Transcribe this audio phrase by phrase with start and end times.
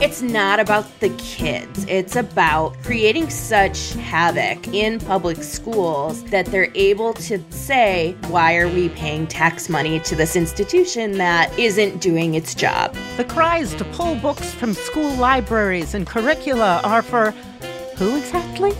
[0.00, 1.84] It's not about the kids.
[1.86, 8.66] It's about creating such havoc in public schools that they're able to say, why are
[8.66, 12.96] we paying tax money to this institution that isn't doing its job?
[13.18, 17.32] The cries to pull books from school libraries and curricula are for
[17.98, 18.70] who exactly?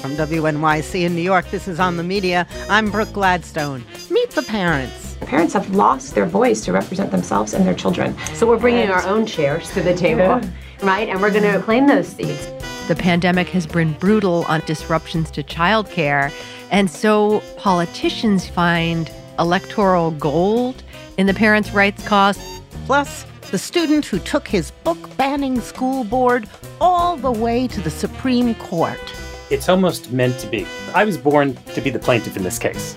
[0.00, 2.44] From WNYC in New York, this is On the Media.
[2.68, 3.84] I'm Brooke Gladstone.
[4.10, 5.07] Meet the parents.
[5.28, 8.16] Parents have lost their voice to represent themselves and their children.
[8.32, 10.50] So we're bringing and our own chairs to the table, yeah.
[10.80, 11.06] right?
[11.06, 12.46] And we're going to claim those seats.
[12.88, 16.32] The pandemic has been brutal on disruptions to childcare.
[16.70, 20.82] And so politicians find electoral gold
[21.18, 22.38] in the parents' rights cause.
[22.86, 26.48] Plus, the student who took his book banning school board
[26.80, 28.98] all the way to the Supreme Court.
[29.50, 30.66] It's almost meant to be.
[30.94, 32.96] I was born to be the plaintiff in this case.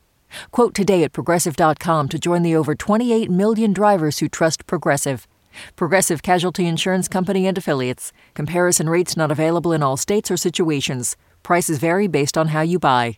[0.51, 5.27] Quote today at progressive.com to join the over 28 million drivers who trust Progressive.
[5.75, 8.13] Progressive Casualty Insurance Company and Affiliates.
[8.33, 11.17] Comparison rates not available in all states or situations.
[11.43, 13.17] Prices vary based on how you buy.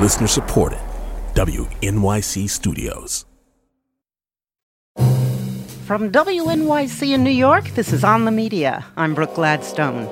[0.00, 0.78] Listener supported.
[1.34, 3.26] WNYC Studios.
[5.86, 8.84] From WNYC in New York, this is On the Media.
[8.96, 10.08] I'm Brooke Gladstone.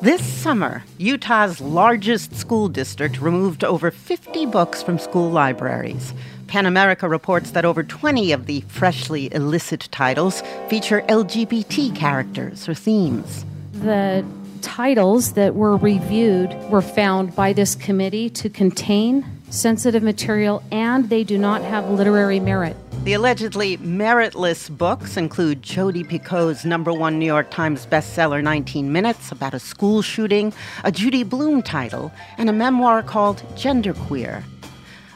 [0.00, 6.14] This summer, Utah's largest school district removed over 50 books from school libraries.
[6.46, 12.72] PEN America reports that over 20 of the freshly illicit titles feature LGBT characters or
[12.72, 13.44] themes.
[13.74, 14.24] The
[14.62, 21.24] titles that were reviewed were found by this committee to contain sensitive material and they
[21.24, 22.76] do not have literary merit.
[23.04, 29.32] The allegedly meritless books include Jodi Picoult's number one New York Times bestseller 19 Minutes
[29.32, 30.52] about a school shooting,
[30.84, 34.42] a Judy Blume title, and a memoir called Genderqueer.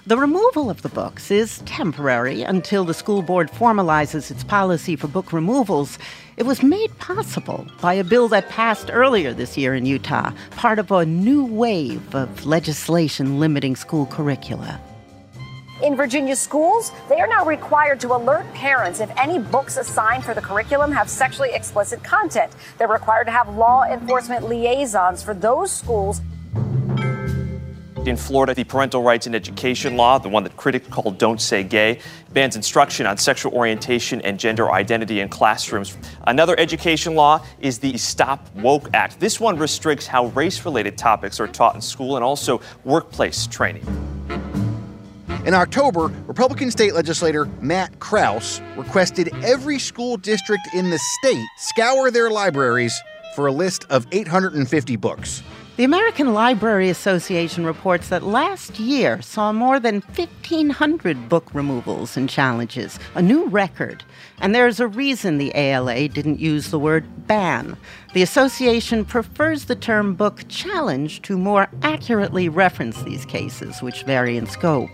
[0.04, 5.06] The removal of the books is temporary until the school board formalizes its policy for
[5.06, 5.96] book removals.
[6.36, 10.78] It was made possible by a bill that passed earlier this year in Utah, part
[10.78, 14.80] of a new wave of legislation limiting school curricula.
[15.82, 20.32] In Virginia schools, they are now required to alert parents if any books assigned for
[20.32, 22.52] the curriculum have sexually explicit content.
[22.78, 26.22] They're required to have law enforcement liaisons for those schools.
[28.04, 31.62] In Florida, the parental rights in education law, the one that critics call Don't Say
[31.62, 32.00] Gay,
[32.32, 35.96] bans instruction on sexual orientation and gender identity in classrooms.
[36.26, 39.20] Another education law is the Stop Woke Act.
[39.20, 43.86] This one restricts how race related topics are taught in school and also workplace training.
[45.46, 52.10] In October, Republican state legislator Matt Krause requested every school district in the state scour
[52.10, 53.00] their libraries
[53.36, 55.44] for a list of 850 books.
[55.74, 62.28] The American Library Association reports that last year saw more than 1,500 book removals and
[62.28, 64.04] challenges, a new record.
[64.38, 67.78] And there's a reason the ALA didn't use the word ban.
[68.12, 74.36] The association prefers the term book challenge to more accurately reference these cases, which vary
[74.36, 74.90] in scope.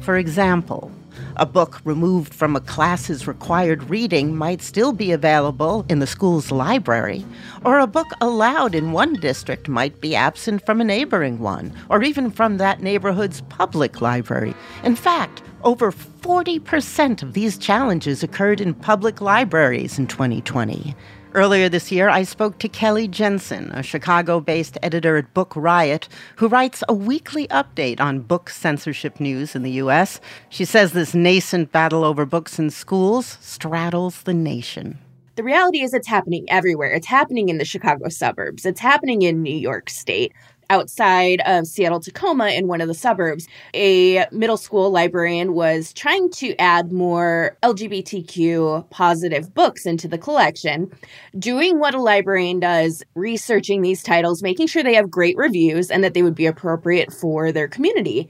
[0.00, 0.90] For example,
[1.36, 6.50] a book removed from a class's required reading might still be available in the school's
[6.50, 7.24] library,
[7.64, 12.02] or a book allowed in one district might be absent from a neighboring one, or
[12.02, 14.54] even from that neighborhood's public library.
[14.84, 20.94] In fact, over 40% of these challenges occurred in public libraries in 2020.
[21.36, 26.08] Earlier this year, I spoke to Kelly Jensen, a Chicago based editor at Book Riot,
[26.36, 30.20] who writes a weekly update on book censorship news in the U.S.
[30.48, 34.96] She says this nascent battle over books in schools straddles the nation.
[35.34, 36.92] The reality is, it's happening everywhere.
[36.92, 40.32] It's happening in the Chicago suburbs, it's happening in New York State
[40.70, 46.30] outside of Seattle Tacoma in one of the suburbs, a middle school librarian was trying
[46.32, 50.90] to add more LGBTQ positive books into the collection,
[51.38, 56.02] doing what a librarian does, researching these titles, making sure they have great reviews and
[56.04, 58.28] that they would be appropriate for their community.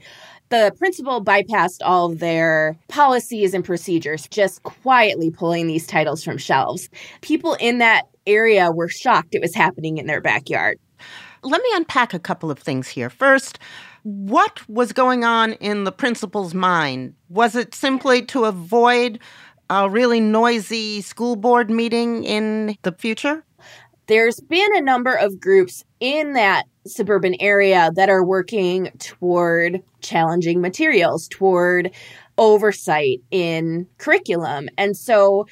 [0.49, 6.37] The principal bypassed all of their policies and procedures, just quietly pulling these titles from
[6.37, 6.87] shelves.
[7.21, 10.79] People in that area were shocked it was happening in their backyard
[11.45, 13.09] let me unpack a couple of things here.
[13.09, 13.59] First,
[14.03, 17.13] what was going on in the principal's mind?
[17.29, 19.19] Was it simply to avoid
[19.69, 23.43] a really noisy school board meeting in the future?
[24.07, 30.61] There's been a number of groups in that suburban area that are working toward challenging
[30.61, 31.89] materials, toward
[32.37, 34.69] oversight in curriculum.
[34.77, 35.47] And so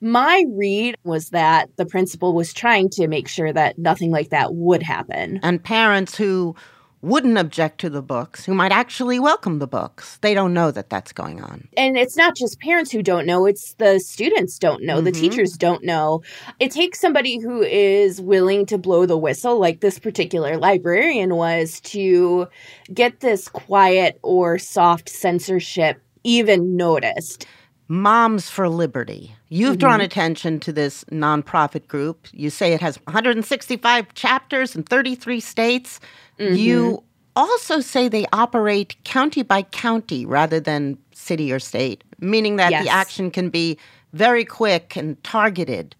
[0.00, 4.54] my read was that the principal was trying to make sure that nothing like that
[4.54, 5.40] would happen.
[5.42, 6.54] And parents who
[7.02, 10.18] wouldn't object to the books, who might actually welcome the books.
[10.22, 11.68] They don't know that that's going on.
[11.76, 15.04] And it's not just parents who don't know, it's the students don't know, mm-hmm.
[15.04, 16.22] the teachers don't know.
[16.58, 21.80] It takes somebody who is willing to blow the whistle, like this particular librarian was,
[21.82, 22.48] to
[22.92, 27.46] get this quiet or soft censorship even noticed.
[27.86, 29.35] Moms for Liberty.
[29.48, 29.78] You've mm-hmm.
[29.78, 32.26] drawn attention to this nonprofit group.
[32.32, 36.00] You say it has 165 chapters in 33 states.
[36.38, 36.56] Mm-hmm.
[36.56, 37.04] You
[37.36, 42.84] also say they operate county by county rather than city or state, meaning that yes.
[42.84, 43.78] the action can be
[44.12, 45.94] very quick and targeted.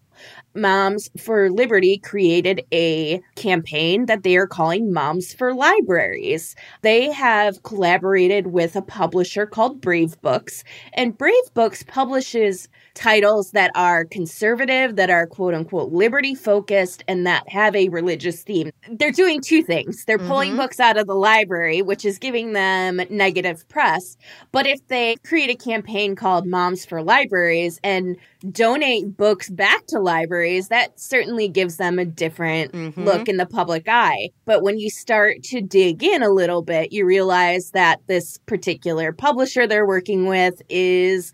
[0.55, 6.55] Moms for Liberty created a campaign that they are calling Moms for Libraries.
[6.81, 10.63] They have collaborated with a publisher called Brave Books,
[10.93, 12.67] and Brave Books publishes
[12.97, 18.41] titles that are conservative, that are quote unquote liberty focused, and that have a religious
[18.41, 18.71] theme.
[18.89, 20.03] They're doing two things.
[20.05, 20.57] They're pulling mm-hmm.
[20.57, 24.17] books out of the library, which is giving them negative press.
[24.51, 28.17] But if they create a campaign called Moms for Libraries and
[28.51, 33.03] donate books back to libraries, that certainly gives them a different mm-hmm.
[33.03, 34.29] look in the public eye.
[34.45, 39.11] But when you start to dig in a little bit, you realize that this particular
[39.11, 41.31] publisher they're working with is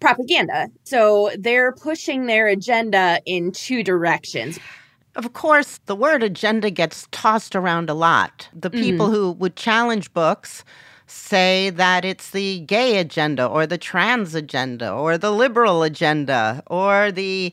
[0.00, 0.68] propaganda.
[0.84, 4.58] So they're pushing their agenda in two directions.
[5.16, 8.48] Of course, the word agenda gets tossed around a lot.
[8.54, 9.14] The people mm-hmm.
[9.14, 10.64] who would challenge books
[11.06, 17.10] say that it's the gay agenda or the trans agenda or the liberal agenda or
[17.10, 17.52] the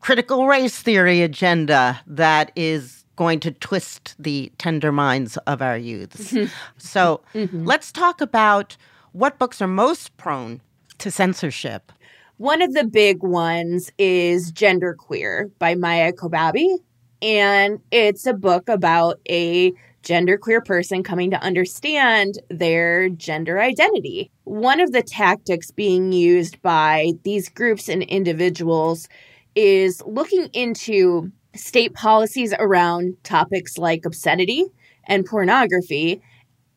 [0.00, 6.32] critical race theory agenda that is going to twist the tender minds of our youths.
[6.32, 6.52] Mm-hmm.
[6.78, 7.64] So mm-hmm.
[7.64, 8.76] let's talk about
[9.12, 10.60] what books are most prone
[10.98, 11.92] to censorship?
[12.36, 16.78] One of the big ones is Gender Queer by Maia Kobabe.
[17.22, 24.30] And it's a book about a genderqueer person coming to understand their gender identity.
[24.44, 29.08] One of the tactics being used by these groups and individuals
[29.54, 34.66] is looking into state policies around topics like obscenity
[35.06, 36.20] and pornography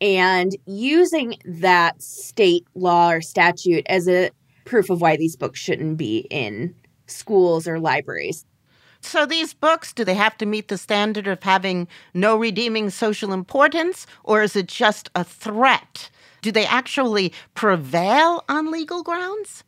[0.00, 4.30] and using that state law or statute as a
[4.64, 6.74] proof of why these books shouldn't be in
[7.06, 8.44] schools or libraries.
[9.00, 13.32] So, these books, do they have to meet the standard of having no redeeming social
[13.32, 16.10] importance, or is it just a threat?
[16.42, 19.62] Do they actually prevail on legal grounds?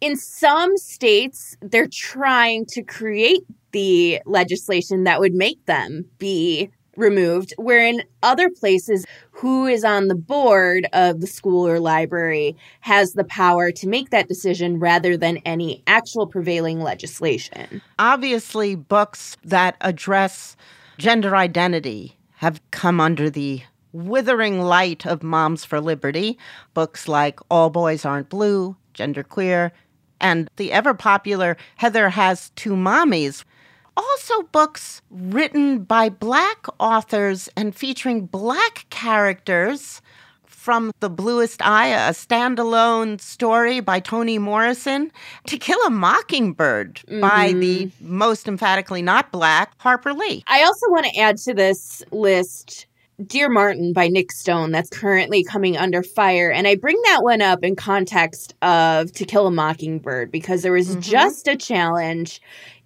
[0.00, 6.70] In some states, they're trying to create the legislation that would make them be
[7.00, 12.56] removed, where in other places, who is on the board of the school or library
[12.80, 17.80] has the power to make that decision rather than any actual prevailing legislation.
[17.98, 20.56] Obviously, books that address
[20.98, 23.62] gender identity have come under the
[23.92, 26.38] withering light of Moms for Liberty.
[26.74, 29.72] Books like All Boys Aren't Blue, Gender Queer,
[30.20, 33.44] and the ever popular Heather Has Two Mommies,
[34.00, 40.00] also books written by Black authors and featuring Black characters
[40.46, 45.10] from The Bluest Eye, a standalone story by Toni Morrison,
[45.46, 47.20] To Kill a Mockingbird mm-hmm.
[47.20, 50.44] by the most emphatically not Black Harper Lee.
[50.46, 52.86] I also want to add to this list
[53.26, 56.50] Dear Martin by Nic Stone that's currently coming under fire.
[56.50, 60.72] And I bring that one up in context of To Kill a Mockingbird because there
[60.72, 61.00] was mm-hmm.
[61.00, 62.40] just a challenge.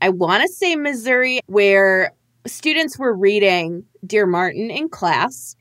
[0.04, 2.12] I want to say Missouri where
[2.46, 5.56] students were reading Dear Martin in class.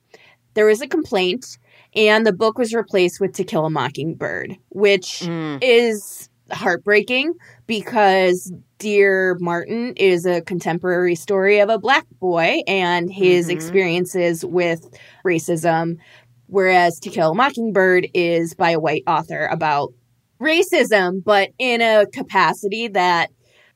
[0.53, 1.57] There was a complaint
[1.95, 5.59] and the book was replaced with To Kill a Mockingbird, which mm.
[5.62, 7.35] is heartbreaking
[7.67, 13.55] because Dear Martin is a contemporary story of a black boy and his mm-hmm.
[13.55, 14.89] experiences with
[15.25, 16.00] racism,
[16.47, 19.93] whereas To Kill a Mockingbird is by a white author about
[20.41, 23.31] racism, but in a capacity that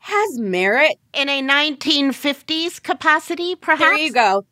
[0.08, 0.98] has merit.
[1.14, 3.82] In a 1950s capacity, perhaps?
[3.82, 4.46] There you go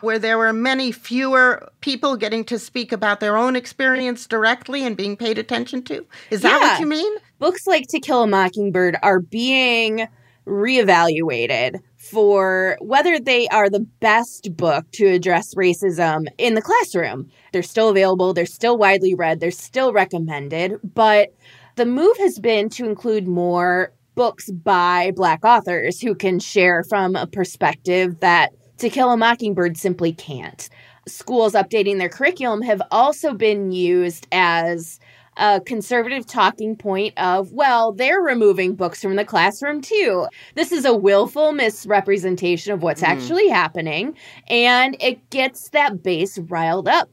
[0.00, 4.96] where there were many fewer people getting to speak about their own experience directly and
[4.96, 6.06] being paid attention to.
[6.30, 6.72] Is that yeah.
[6.72, 7.12] what you mean?
[7.38, 10.06] Books like To Kill a Mockingbird are being
[10.46, 17.30] reevaluated for whether they are the best book to address racism in the classroom.
[17.52, 21.34] They're still available, they're still widely read, they're still recommended, but
[21.76, 27.16] The move has been to include more books by Black authors who can share from
[27.16, 30.68] a perspective that To Kill a Mockingbird simply can't.
[31.06, 35.00] Schools updating their curriculum have also been used as
[35.36, 40.26] a conservative talking point of, well, they're removing books from the classroom too.
[40.54, 43.08] This is a willful misrepresentation of what's mm.
[43.08, 44.14] actually happening,
[44.48, 47.08] and it gets that base riled up.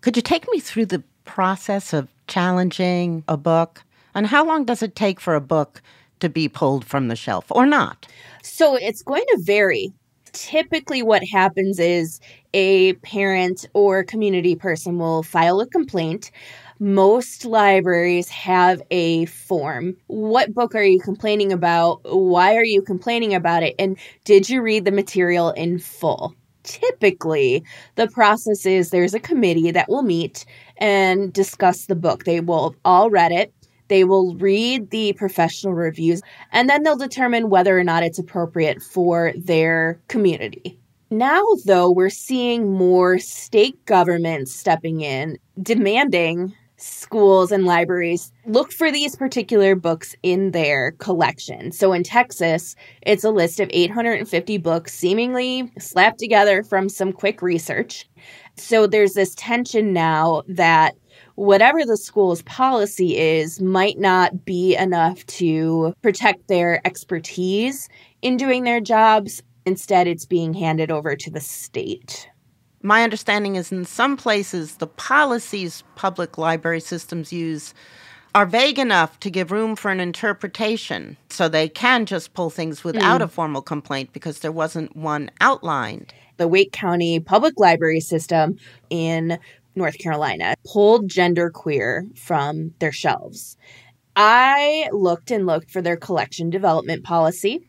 [0.00, 3.82] Could you take me through the process of challenging a book?
[4.14, 5.82] And how long does it take for a book
[6.22, 8.06] to be pulled from the shelf or not?
[8.42, 9.92] So it's going to vary.
[10.32, 12.18] Typically, what happens is
[12.54, 16.30] a parent or community person will file a complaint
[16.82, 19.96] most libraries have a form.
[20.08, 22.00] What book are you complaining about?
[22.04, 23.76] Why are you complaining about it?
[23.78, 26.34] And did you read the material in full?
[26.64, 27.62] Typically,
[27.94, 30.44] the process is there's a committee that will meet
[30.78, 32.24] and discuss the book.
[32.24, 33.54] They will all read it.
[33.92, 38.80] They will read the professional reviews and then they'll determine whether or not it's appropriate
[38.80, 40.78] for their community.
[41.10, 48.90] Now, though, we're seeing more state governments stepping in, demanding schools and libraries look for
[48.90, 51.70] these particular books in their collection.
[51.70, 57.42] So in Texas, it's a list of 850 books seemingly slapped together from some quick
[57.42, 58.08] research.
[58.56, 60.94] So there's this tension now that
[61.34, 67.88] whatever the school's policy is might not be enough to protect their expertise
[68.22, 69.42] in doing their jobs.
[69.64, 72.28] Instead, it's being handed over to the state
[72.82, 77.74] my understanding is in some places the policies public library systems use
[78.34, 82.82] are vague enough to give room for an interpretation so they can just pull things
[82.82, 83.24] without mm.
[83.24, 86.14] a formal complaint because there wasn't one outlined.
[86.38, 88.56] The Wake County Public Library System
[88.88, 89.38] in
[89.74, 93.56] North Carolina pulled genderqueer from their shelves.
[94.14, 97.66] I looked and looked for their collection development policy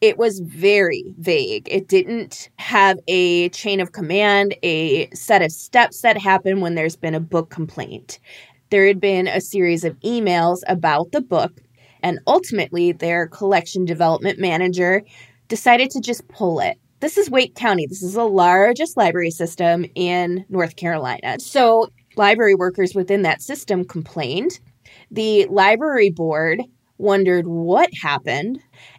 [0.00, 1.68] it was very vague.
[1.70, 6.96] It didn't have a chain of command, a set of steps that happen when there's
[6.96, 8.20] been a book complaint.
[8.70, 11.60] There had been a series of emails about the book,
[12.02, 15.02] and ultimately, their collection development manager
[15.48, 16.78] decided to just pull it.
[17.00, 17.86] This is Wake County.
[17.86, 21.38] This is the largest library system in North Carolina.
[21.38, 24.58] So, library workers within that system complained.
[25.08, 26.60] The library board
[26.96, 28.58] wondered what happened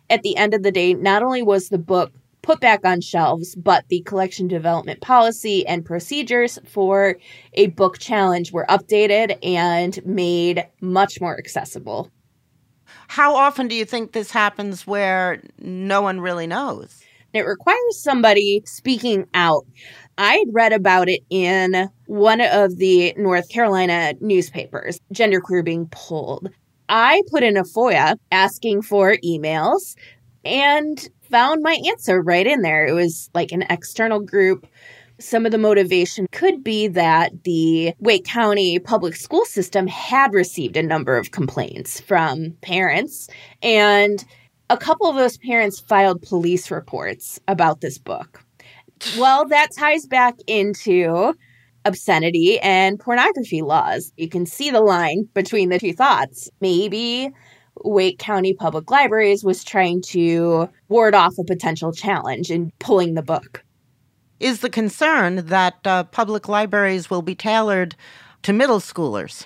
[0.10, 3.54] at the end of the day, not only was the book put back on shelves,
[3.58, 7.18] but the collection development policy and procedures for
[7.56, 12.10] a book challenge were updated and made much more accessible.
[13.10, 17.04] How often do you think this happens where no one really knows?
[17.34, 19.66] It requires somebody speaking out.
[20.18, 26.50] I had read about it in one of the North Carolina newspapers, genderqueer being pulled.
[26.90, 29.96] I put in a FOIA asking for emails
[30.44, 32.88] and found my answer right in there.
[32.88, 34.66] It was like an external group.
[35.20, 40.78] Some of the motivation could be that the Wake County public school system had received
[40.78, 43.30] a number of complaints from parents,
[43.62, 44.24] and
[44.70, 48.44] a couple of those parents filed police reports about this book.
[49.18, 51.34] Well, that ties back into
[51.86, 54.12] obscenity and pornography laws.
[54.18, 56.50] You can see the line between the two thoughts.
[56.60, 57.32] Maybe
[57.84, 63.24] Wake County Public Libraries was trying to ward off a potential challenge in pulling the
[63.24, 63.64] book.
[64.40, 67.96] Is the concern that uh, public libraries will be tailored
[68.44, 69.46] to middle schoolers?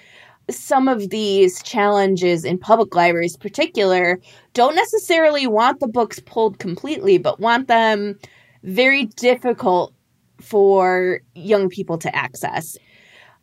[0.49, 4.19] Some of these challenges in public libraries, particular,
[4.53, 8.19] don't necessarily want the books pulled completely, but want them
[8.63, 9.93] very difficult
[10.41, 12.77] for young people to access.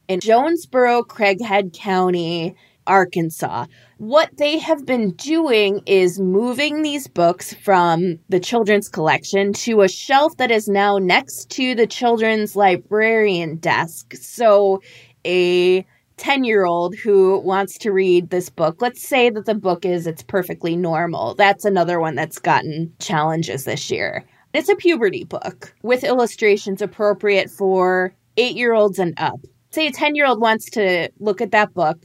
[0.08, 2.54] In Jonesboro, Craighead County,
[2.86, 3.66] Arkansas,
[3.98, 9.88] what they have been doing is moving these books from the children's collection to a
[9.88, 14.14] shelf that is now next to the children's librarian desk.
[14.14, 14.82] So
[15.24, 15.86] a
[16.20, 20.06] 10 year old who wants to read this book, let's say that the book is
[20.06, 21.34] It's Perfectly Normal.
[21.34, 24.26] That's another one that's gotten challenges this year.
[24.52, 29.40] It's a puberty book with illustrations appropriate for eight year olds and up.
[29.70, 31.98] Say a 10 year old wants to look at that book.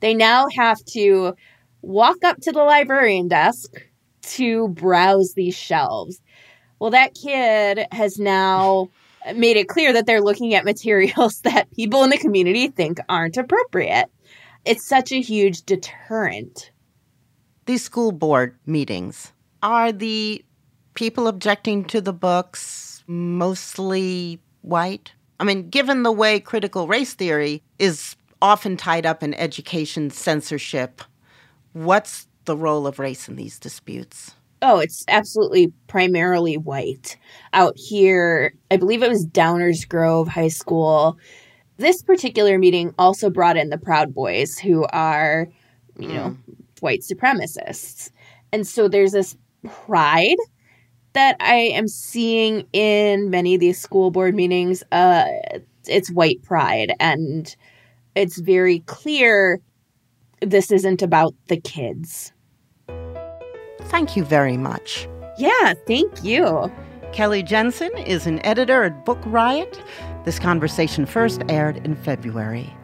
[0.00, 1.34] They now have to
[1.80, 3.70] walk up to the librarian desk
[4.34, 6.20] to browse these shelves.
[6.80, 8.90] Well, that kid has now
[9.34, 13.36] made it clear that they're looking at materials that people in the community think aren't
[13.36, 14.06] appropriate.
[14.64, 16.70] It's such a huge deterrent.
[17.66, 20.44] These school board meetings are the
[20.94, 25.12] people objecting to the books mostly white?
[25.40, 31.00] I mean, given the way critical race theory is often tied up in education censorship.
[31.72, 34.34] What's the role of race in these disputes?
[34.66, 37.18] Oh, it's absolutely primarily white.
[37.52, 41.18] Out here, I believe it was Downers Grove High School.
[41.76, 45.48] This particular meeting also brought in the Proud Boys, who are,
[45.98, 46.56] you know, mm.
[46.80, 48.10] white supremacists.
[48.52, 49.36] And so there's this
[49.84, 50.38] pride
[51.12, 54.82] that I am seeing in many of these school board meetings.
[54.90, 55.26] Uh,
[55.86, 57.54] it's white pride, and
[58.14, 59.60] it's very clear
[60.40, 62.32] this isn't about the kids.
[63.94, 65.06] Thank you very much.
[65.38, 66.68] Yeah, thank you.
[67.12, 69.80] Kelly Jensen is an editor at Book Riot.
[70.24, 72.74] This conversation first aired in February.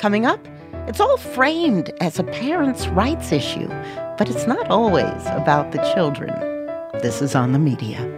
[0.00, 0.40] Coming up,
[0.86, 3.68] it's all framed as a parents' rights issue,
[4.16, 6.32] but it's not always about the children.
[7.02, 8.17] This is on the media.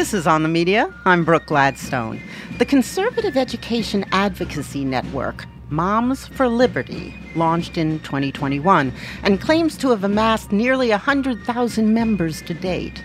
[0.00, 0.90] This is On the Media.
[1.04, 2.22] I'm Brooke Gladstone.
[2.56, 10.02] The Conservative Education Advocacy Network, Moms for Liberty, launched in 2021 and claims to have
[10.02, 13.04] amassed nearly 100,000 members to date.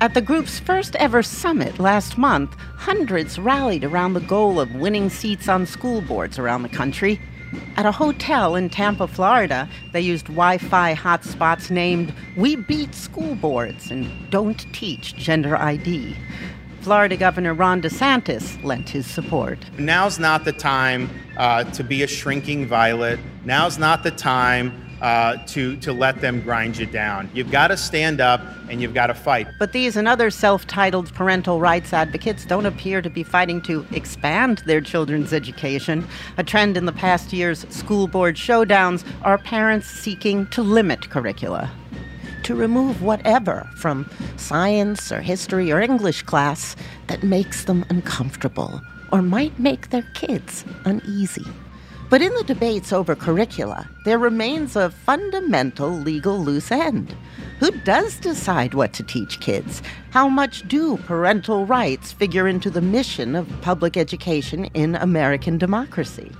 [0.00, 5.10] At the group's first ever summit last month, hundreds rallied around the goal of winning
[5.10, 7.20] seats on school boards around the country
[7.76, 13.34] at a hotel in Tampa, Florida, they used Wi Fi hotspots named We Beat School
[13.34, 16.16] Boards and Don't Teach Gender ID.
[16.80, 19.58] Florida Governor Ron DeSantis lent his support.
[19.76, 23.18] Now's not the time uh, to be a shrinking violet.
[23.44, 27.30] Now's not the time uh, to to let them grind you down.
[27.34, 29.46] You've got to stand up and you've got to fight.
[29.58, 34.58] But these and other self-titled parental rights advocates don't appear to be fighting to expand
[34.66, 36.06] their children's education.
[36.38, 41.70] A trend in the past year's school board showdowns are parents seeking to limit curricula.
[42.44, 46.76] To remove whatever from science or history or English class
[47.08, 48.80] that makes them uncomfortable
[49.10, 51.44] or might make their kids uneasy.
[52.08, 57.16] But in the debates over curricula, there remains a fundamental legal loose end.
[57.58, 59.82] Who does decide what to teach kids?
[60.10, 66.30] How much do parental rights figure into the mission of public education in American democracy?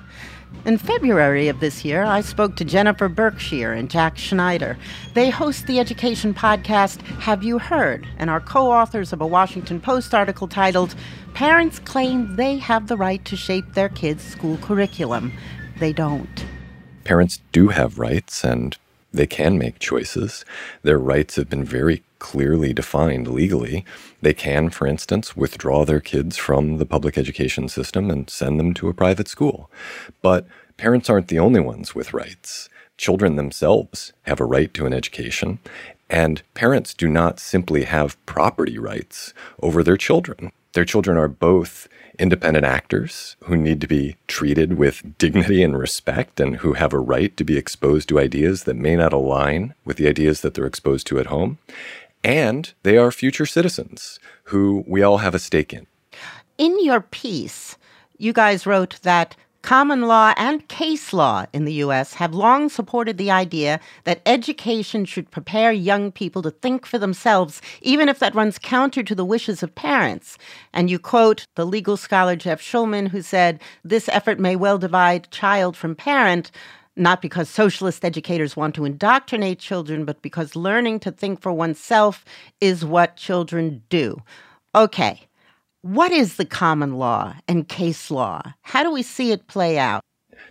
[0.65, 4.77] In February of this year, I spoke to Jennifer Berkshire and Jack Schneider.
[5.15, 9.81] They host the education podcast Have You Heard and are co authors of a Washington
[9.81, 10.95] Post article titled
[11.35, 15.33] Parents Claim They Have the Right to Shape Their Kids' School Curriculum
[15.79, 16.45] they don't.
[17.05, 18.77] Parents do have rights and
[19.17, 20.45] they can make choices.
[20.83, 23.85] Their rights have been very clearly defined legally.
[24.23, 28.75] They can, for instance, withdraw their kids from the public education system and send them
[28.75, 29.71] to a private school.
[30.23, 32.69] But parents aren't the only ones with rights.
[32.97, 35.59] Children themselves have a right to an education,
[36.09, 40.53] and parents do not simply have property rights over their children.
[40.77, 46.39] Their children are both independent actors who need to be treated with dignity and respect
[46.39, 49.97] and who have a right to be exposed to ideas that may not align with
[49.97, 51.57] the ideas that they're exposed to at home.
[52.23, 54.21] And they are future citizens
[54.53, 55.87] who we all have a stake in.
[56.59, 57.79] In your piece,
[58.19, 59.35] you guys wrote that
[59.67, 62.15] Common law and case law in the U.S.
[62.15, 67.61] have long supported the idea that education should prepare young people to think for themselves,
[67.83, 70.39] even if that runs counter to the wishes of parents.
[70.73, 75.33] And you quote the legal scholar Jeff Shulman, who said, This effort may well divide
[75.33, 76.53] child from parent,
[76.95, 82.25] not because socialist educators want to indoctrinate children, but because learning to think for oneself
[82.61, 84.23] is what children do.
[84.77, 85.27] Okay.
[85.87, 88.43] What is the common law and case law?
[88.63, 90.03] How do we see it play out?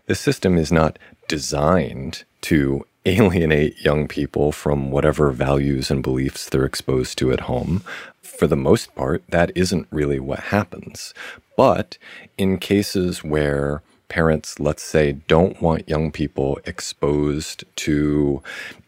[0.05, 6.63] The system is not designed to alienate young people from whatever values and beliefs they're
[6.63, 7.83] exposed to at home.
[8.21, 11.13] For the most part, that isn't really what happens.
[11.57, 11.97] But
[12.37, 18.41] in cases where parents, let's say, don't want young people exposed to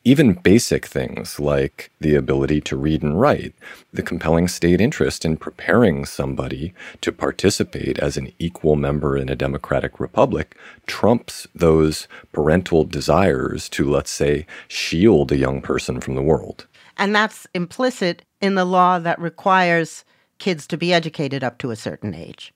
[0.03, 3.53] even basic things like the ability to read and write,
[3.91, 9.35] the compelling state interest in preparing somebody to participate as an equal member in a
[9.35, 16.21] democratic republic trumps those parental desires to, let's say, shield a young person from the
[16.21, 16.67] world.
[16.97, 20.05] And that's implicit in the law that requires
[20.39, 22.53] kids to be educated up to a certain age.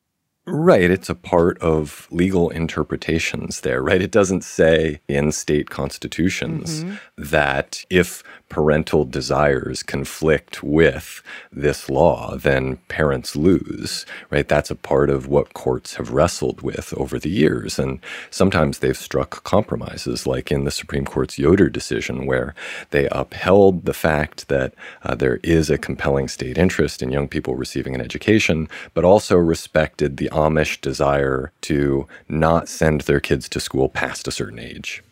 [0.48, 0.90] Right.
[0.90, 4.02] It's a part of legal interpretations there, right?
[4.02, 6.96] It doesn't say in state constitutions mm-hmm.
[7.18, 14.48] that if parental desires conflict with this law, then parents lose, right?
[14.48, 17.78] That's a part of what courts have wrestled with over the years.
[17.78, 18.00] And
[18.32, 22.56] sometimes they've struck compromises, like in the Supreme Court's Yoder decision, where
[22.90, 24.74] they upheld the fact that
[25.04, 29.38] uh, there is a compelling state interest in young people receiving an education, but also
[29.38, 35.04] respected the Amish desire to not send their kids to school past a certain age.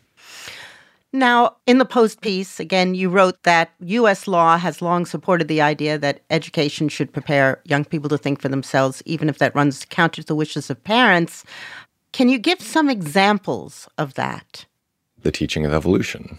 [1.11, 4.27] Now, in the Post piece, again, you wrote that U.S.
[4.27, 8.49] law has long supported the idea that education should prepare young people to think for
[8.49, 11.43] themselves, even if that runs counter to the wishes of parents.
[12.11, 14.65] Can you give some examples of that?
[15.21, 16.37] The teaching of evolution.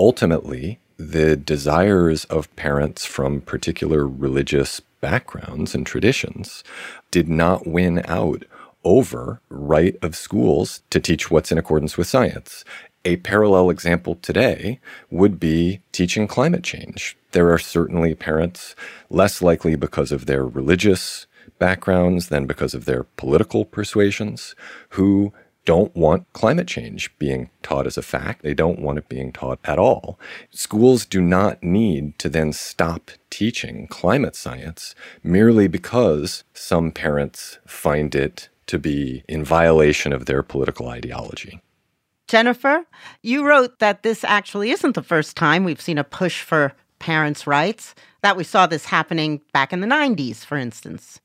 [0.00, 6.64] Ultimately, the desires of parents from particular religious backgrounds and traditions
[7.10, 8.44] did not win out
[8.84, 12.64] over right of schools to teach what's in accordance with science.
[13.04, 14.80] A parallel example today
[15.10, 17.16] would be teaching climate change.
[17.32, 18.74] There are certainly parents
[19.10, 21.26] less likely because of their religious
[21.58, 24.54] backgrounds than because of their political persuasions
[24.90, 25.32] who
[25.68, 28.42] don't want climate change being taught as a fact.
[28.42, 30.18] They don't want it being taught at all.
[30.50, 38.14] Schools do not need to then stop teaching climate science merely because some parents find
[38.14, 41.60] it to be in violation of their political ideology.
[42.28, 42.86] Jennifer,
[43.22, 47.46] you wrote that this actually isn't the first time we've seen a push for parents'
[47.46, 51.20] rights, that we saw this happening back in the 90s, for instance.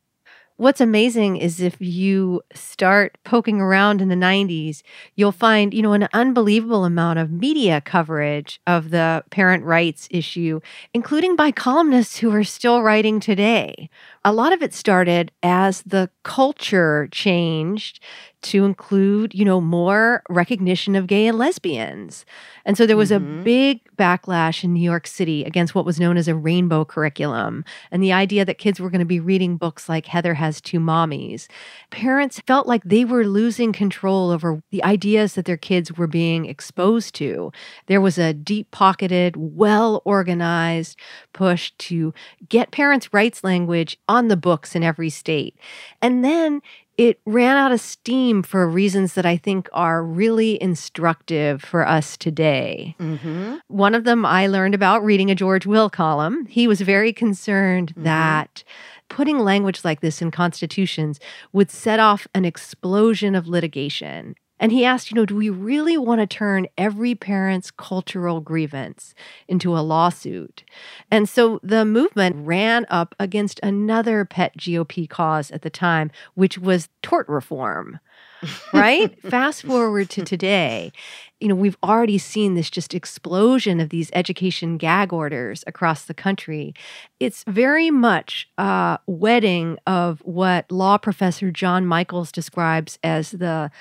[0.64, 4.82] What's amazing is if you start poking around in the 90s,
[5.14, 10.62] you'll find, you know, an unbelievable amount of media coverage of the parent rights issue,
[10.94, 13.90] including by columnists who are still writing today.
[14.24, 18.00] A lot of it started as the culture changed
[18.44, 22.26] to include, you know, more recognition of gay and lesbians.
[22.66, 23.40] And so there was mm-hmm.
[23.40, 27.66] a big backlash in New York City against what was known as a rainbow curriculum
[27.92, 30.80] and the idea that kids were going to be reading books like Heather Has Two
[30.80, 31.48] Mommies.
[31.90, 36.46] Parents felt like they were losing control over the ideas that their kids were being
[36.46, 37.52] exposed to.
[37.88, 41.00] There was a deep pocketed, well organized
[41.34, 42.14] push to
[42.50, 45.56] get parents' rights language on the books in every state.
[46.02, 46.62] And then
[46.98, 52.18] it ran out of steam for reasons that I think are really instructive for us
[52.18, 52.96] today.
[53.00, 53.56] Mm-hmm.
[53.68, 56.46] One of them I learned about reading a George Will column.
[56.46, 58.04] He was very concerned mm-hmm.
[58.04, 58.64] that
[59.10, 61.20] putting language like this in constitutions
[61.52, 64.36] would set off an explosion of litigation.
[64.64, 69.14] And he asked, you know, do we really want to turn every parent's cultural grievance
[69.50, 70.64] into a lawsuit?
[71.12, 76.58] And so the movement ran up against another pet GOP cause at the time, which
[76.58, 78.00] was tort reform.
[78.74, 79.20] right?
[79.22, 80.92] Fast forward to today,
[81.40, 86.14] you know, we've already seen this just explosion of these education gag orders across the
[86.14, 86.74] country.
[87.20, 93.72] It's very much a wedding of what law professor Jon Michaels describes as the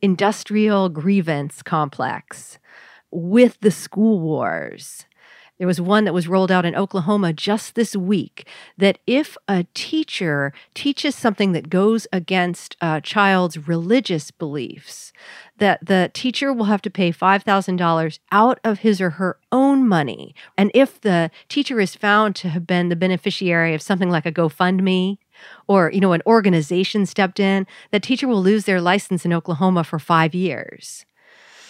[0.00, 2.58] industrial grievance complex
[3.10, 5.06] with the school wars.
[5.58, 9.66] There was one that was rolled out in Oklahoma just this week that if a
[9.74, 15.12] teacher teaches something that goes against a child's religious beliefs,
[15.56, 20.32] that the teacher will have to pay $5,000 out of his or her own money.
[20.56, 24.32] And if the teacher is found to have been the beneficiary of something like a
[24.32, 25.18] GoFundMe
[25.66, 29.84] or you know an organization stepped in, that teacher will lose their license in Oklahoma
[29.84, 31.04] for 5 years.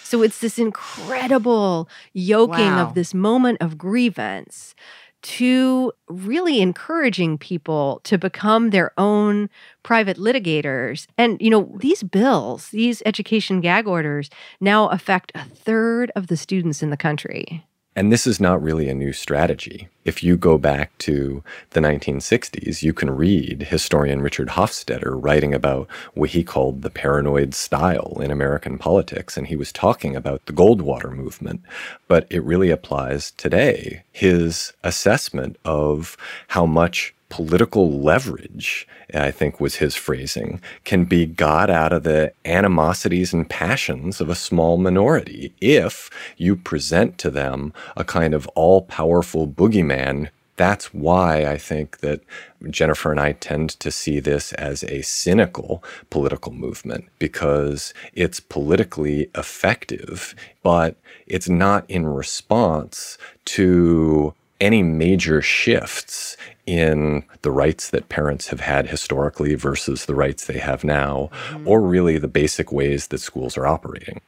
[0.03, 2.87] So it's this incredible yoking wow.
[2.87, 4.75] of this moment of grievance
[5.21, 9.51] to really encouraging people to become their own
[9.83, 11.07] private litigators.
[11.19, 16.37] And, you know, these bills, these education gag orders now affect a third of the
[16.37, 17.67] students in the country.
[17.99, 19.89] And this is not really a new strategy.
[20.05, 25.89] If you go back to the 1960s, you can read historian Richard Hofstadter writing about
[26.15, 29.37] what he called the paranoid style in American politics.
[29.37, 31.63] And he was talking about the Goldwater movement.
[32.07, 34.05] But it really applies today.
[34.13, 41.71] His assessment of how much political leverage, I think was his phrasing, can be got
[41.71, 47.73] out of the animosities and passions of a small minority if you present to them
[47.97, 50.29] a kind of all powerful boogeyman.
[50.57, 52.21] That's why I think that
[52.69, 59.31] Jennifer and I tend to see this as a cynical political movement because it's politically
[59.37, 60.97] effective, but
[61.29, 66.37] it's not in response to any major shifts
[66.69, 71.67] in the rights that parents have had historically versus the rights they have now, mm-hmm.
[71.67, 74.21] or really the basic ways that schools are operating.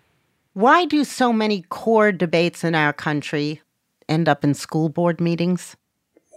[0.55, 3.61] Why do so many core debates in our country
[4.09, 5.77] end up in school board meetings?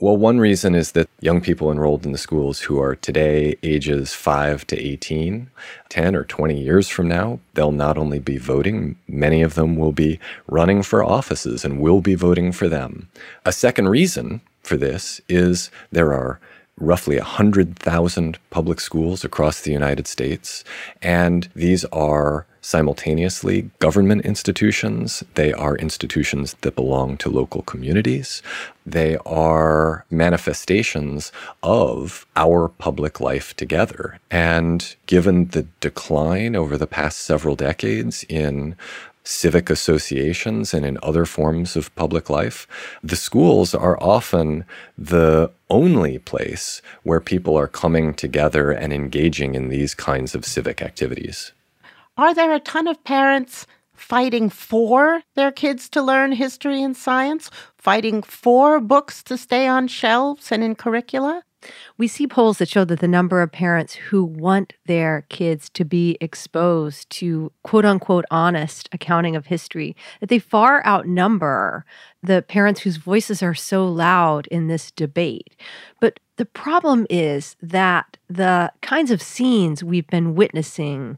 [0.02, 4.14] Well, one reason is that young people enrolled in the schools who are today ages
[4.14, 5.50] 5 to 18,
[5.88, 9.94] 10 or 20 years from now, they'll not only be voting, many of them will
[9.94, 13.08] be running for offices and will be voting for them.
[13.46, 16.40] A second reason for this is there are
[16.78, 20.64] roughly 100,000 public schools across the United States,
[21.02, 25.24] and these are simultaneously government institutions.
[25.36, 28.42] They are institutions that belong to local communities.
[28.86, 34.20] They are manifestations of our public life together.
[34.32, 38.76] And given the decline over the past several decades in
[39.24, 42.68] civic associations and in other forms of public life,
[43.04, 44.66] the schools are often
[44.98, 50.82] the only place where people are coming together and engaging in these kinds of civic
[50.82, 51.52] activities.
[52.18, 57.50] Are there a ton of parents fighting for their kids to learn history and science,
[57.78, 61.44] fighting for books to stay on shelves and in curricula?
[61.98, 65.86] We see polls that show that the number of parents who want their kids to
[65.86, 71.86] be exposed to quote unquote honest accounting of history, that they far outnumber
[72.22, 75.56] the parents whose voices are so loud in this debate.
[76.00, 81.18] But the problem is that the kinds of scenes we've been witnessing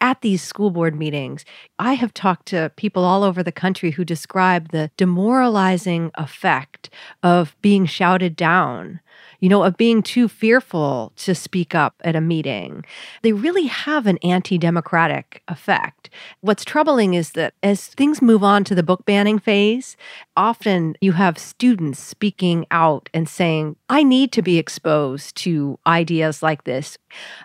[0.00, 1.44] at these school board meetings,
[1.78, 6.88] I have talked to people all over the country who describe the demoralizing effect
[7.22, 9.00] of being shouted down
[9.40, 12.84] you know, of being too fearful to speak up at a meeting.
[13.22, 16.10] They really have an anti democratic effect.
[16.40, 19.96] What's troubling is that as things move on to the book banning phase,
[20.36, 26.42] often you have students speaking out and saying, I need to be exposed to ideas
[26.42, 26.98] like this.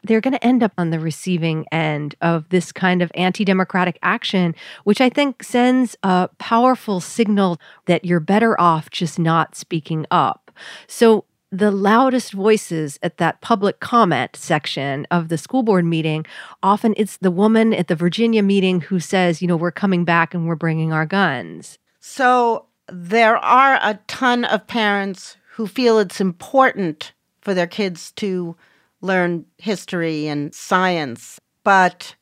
[0.03, 3.97] They're going to end up on the receiving end of this kind of anti democratic
[4.03, 4.53] action,
[4.83, 10.51] which I think sends a powerful signal that you're better off just not speaking up.
[10.87, 16.25] So the loudest voices at that public comment section of the school board meeting,
[16.61, 20.33] often it's the woman at the Virginia meeting who says, you know, we're coming back
[20.33, 21.77] and we're bringing our guns.
[22.01, 28.57] So there are a ton of parents who feel it's important for their kids to
[29.01, 32.15] learn history and science, but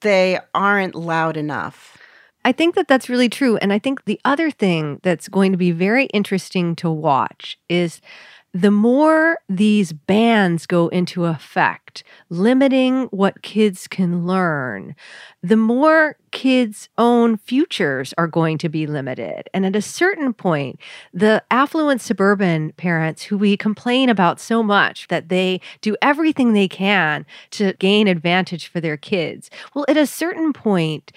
[0.00, 1.98] they aren't loud enough.
[2.44, 3.58] I think that that's really true.
[3.58, 8.00] And I think the other thing that's going to be very interesting to watch is
[8.54, 14.96] the more these bans go into effect, limiting what kids can learn,
[15.42, 19.48] the more kids' own futures are going to be limited.
[19.52, 20.80] And at a certain point,
[21.12, 26.68] the affluent suburban parents who we complain about so much that they do everything they
[26.68, 31.12] can to gain advantage for their kids, well, at a certain point,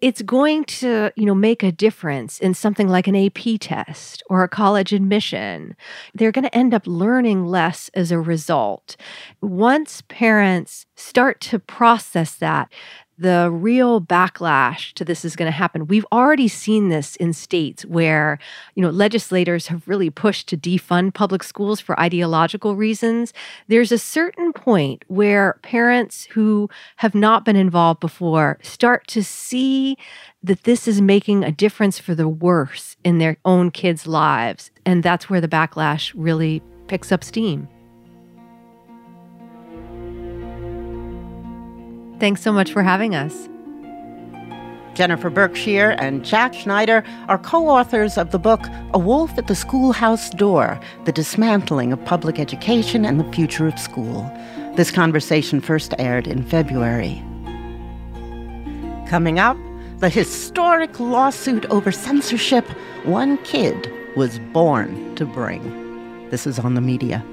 [0.00, 4.42] it's going to, you know, make a difference in something like an AP test or
[4.42, 5.76] a college admission.
[6.14, 8.96] They're going to end up learning less as a result.
[9.42, 12.72] Once parents start to process that,
[13.20, 15.86] the real backlash to this is going to happen.
[15.86, 18.38] We've already seen this in states where,
[18.74, 23.34] you know, legislators have really pushed to defund public schools for ideological reasons.
[23.68, 29.98] There's a certain point where parents who have not been involved before start to see
[30.42, 34.70] that this is making a difference for the worse in their own kids' lives.
[34.86, 37.68] And that's where the backlash really picks up steam.
[42.20, 43.48] Thanks so much for having us.
[44.92, 48.60] Jennifer Berkshire and Jack Schneider are co authors of the book
[48.92, 53.78] A Wolf at the Schoolhouse Door The Dismantling of Public Education and the Future of
[53.78, 54.30] School.
[54.76, 57.22] This conversation first aired in February.
[59.08, 59.56] Coming up,
[60.00, 62.68] the historic lawsuit over censorship
[63.04, 66.28] one kid was born to bring.
[66.28, 67.24] This is on the media.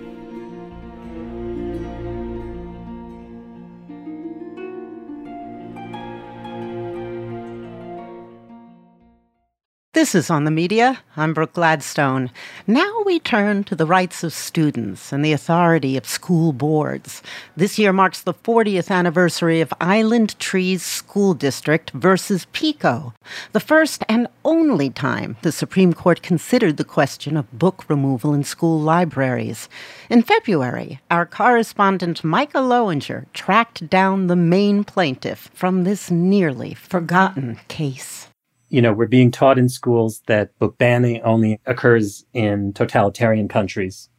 [9.97, 10.99] This is On the Media.
[11.15, 12.29] I'm Brooke Gladstone.
[12.67, 17.23] Now we turn to the rights of students and the authority of school boards.
[17.55, 23.15] This year marks the 40th anniversary of Island Trees School District versus PICO,
[23.53, 28.43] the first and only time the Supreme Court considered the question of book removal in
[28.43, 29.67] school libraries.
[30.11, 37.59] In February, our correspondent Micah Loewinger tracked down the main plaintiff from this nearly forgotten
[37.67, 38.26] case
[38.69, 44.09] you know, we're being taught in schools that book banning only occurs in totalitarian countries.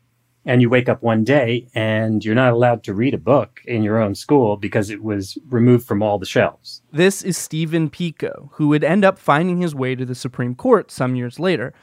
[0.44, 3.82] And you wake up one day and you're not allowed to read a book in
[3.82, 6.80] your own school because it was removed from all the shelves.
[6.90, 10.90] This is Steven Pico, who would end up finding his way to the Supreme Court
[10.90, 11.74] some years later.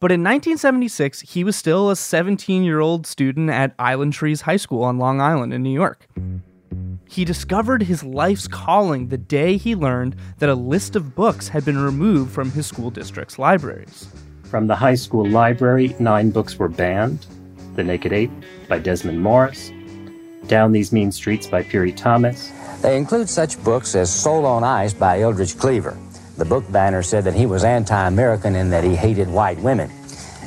[0.00, 4.56] But in 1976, he was still a 17 year old student at Island Trees High
[4.56, 6.06] School on Long Island in New York.
[7.08, 11.64] He discovered his life's calling the day he learned that a list of books had
[11.64, 14.06] been removed from his school district's libraries.
[14.44, 17.26] From the high school library, nine books were banned
[17.74, 18.30] The Naked Ape
[18.68, 19.72] by Desmond Morris,
[20.46, 22.52] Down These Mean Streets by Piri Thomas.
[22.80, 25.98] They include such books as Soul on Ice by Eldridge Cleaver.
[26.36, 29.90] The book banner said that he was anti American and that he hated white women.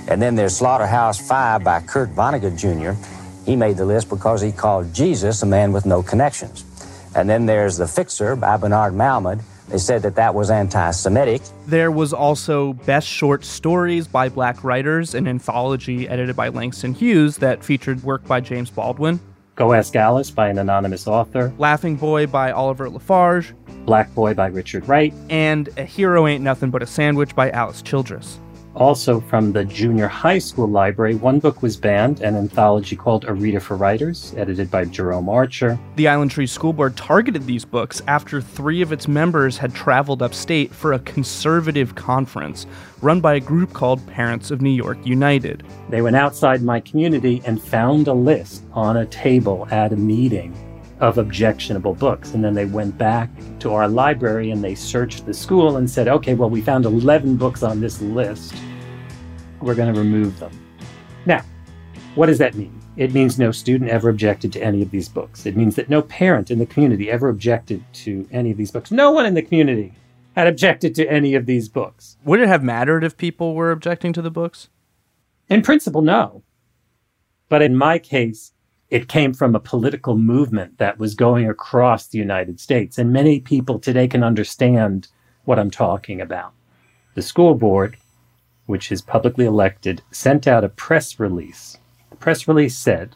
[0.08, 3.00] And then there's Slaughterhouse Five by Kurt Vonnegut Jr.
[3.46, 6.66] He made the list because he called Jesus a man with no connections.
[7.16, 9.42] And then there's The Fixer by Bernard Malamud.
[9.70, 11.42] They said that that was anti Semitic.
[11.68, 17.38] There was also Best Short Stories by Black Writers, an anthology edited by Langston Hughes
[17.38, 19.20] that featured work by James Baldwin.
[19.56, 21.54] Go Ask Alice by an anonymous author.
[21.60, 23.54] Laughing Boy by Oliver La Farge.
[23.86, 25.14] Black Boy by Richard Wright.
[25.30, 28.40] And A Hero Ain't Nothing But a Sandwich by Alice Childress.
[28.76, 33.34] Also, from the junior high school library, one book was banned an anthology called A
[33.34, 35.78] Reader for Writers, edited by Jerome Archer.
[35.96, 40.24] The Island Trees School Board targeted these books after three of its members had traveled
[40.24, 42.66] upstate for a conservative conference
[43.02, 45.64] run by a group called Parents of New York United.
[45.90, 50.56] They went outside my community and found a list on a table at a meeting
[51.00, 52.34] of objectionable books.
[52.34, 53.30] And then they went back
[53.60, 57.36] to our library and they searched the school and said, okay, well, we found 11
[57.36, 58.54] books on this list.
[59.62, 60.52] We're going to remove them.
[61.26, 61.44] Now,
[62.16, 62.80] what does that mean?
[62.96, 65.46] It means no student ever objected to any of these books.
[65.46, 68.92] It means that no parent in the community ever objected to any of these books.
[68.92, 69.94] No one in the community
[70.36, 72.18] had objected to any of these books.
[72.24, 74.70] Would it have mattered if people were objecting to the books?
[75.50, 76.44] In principle, no.
[77.50, 78.53] But in my case,
[78.90, 82.98] it came from a political movement that was going across the United States.
[82.98, 85.08] And many people today can understand
[85.46, 86.54] what I'm talking about.
[87.16, 87.98] The school board,
[88.66, 91.78] which is publicly elected, sent out a press release.
[92.10, 93.16] The press release said,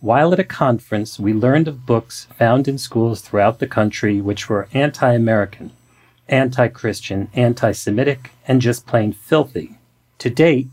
[0.00, 4.48] while at a conference, we learned of books found in schools throughout the country which
[4.48, 5.72] were anti American,
[6.28, 9.78] anti Christian, anti Semitic, and just plain filthy.
[10.18, 10.68] To date,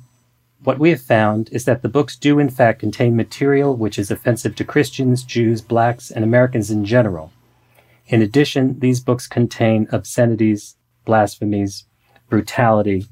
[0.63, 4.09] what we have found is that the books do, in fact, contain material which is
[4.09, 7.31] offensive to Christians, Jews, blacks, and Americans in general.
[8.07, 11.85] In addition, these books contain obscenities, blasphemies,
[12.29, 13.05] brutality,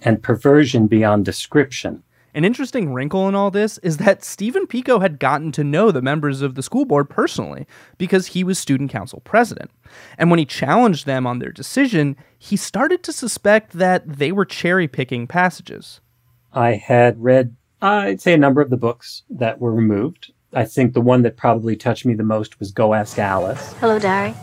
[0.00, 2.02] and perversion beyond description.
[2.34, 6.02] An interesting wrinkle in all this is that Steven Pico had gotten to know the
[6.02, 7.66] members of the school board personally
[7.96, 9.70] because he was student council president.
[10.18, 14.44] And when he challenged them on their decision, he started to suspect that they were
[14.44, 16.00] cherry picking passages.
[16.56, 20.32] I had read, I'd say, a number of the books that were removed.
[20.54, 23.74] I think the one that probably touched me the most was Go Ask Alice.
[23.74, 24.34] Hello, Dari.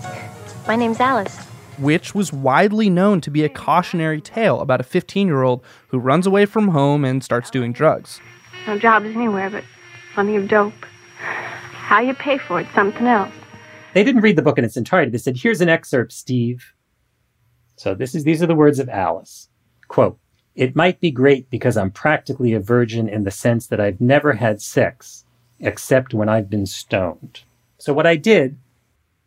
[0.67, 1.36] My name's Alice.
[1.80, 5.97] Which was widely known to be a cautionary tale about a 15 year old who
[5.97, 8.21] runs away from home and starts doing drugs.
[8.67, 9.63] No jobs anywhere, but
[10.13, 10.86] plenty of dope.
[11.17, 13.34] How you pay for it, something else.
[13.95, 15.10] They didn't read the book in its entirety.
[15.10, 16.73] They said, Here's an excerpt, Steve.
[17.76, 19.49] So this is these are the words of Alice.
[19.88, 20.19] Quote,
[20.56, 24.34] it might be great because I'm practically a virgin in the sense that I've never
[24.34, 25.26] had sex
[25.60, 27.42] except when I've been stoned.
[27.78, 28.58] So, what I did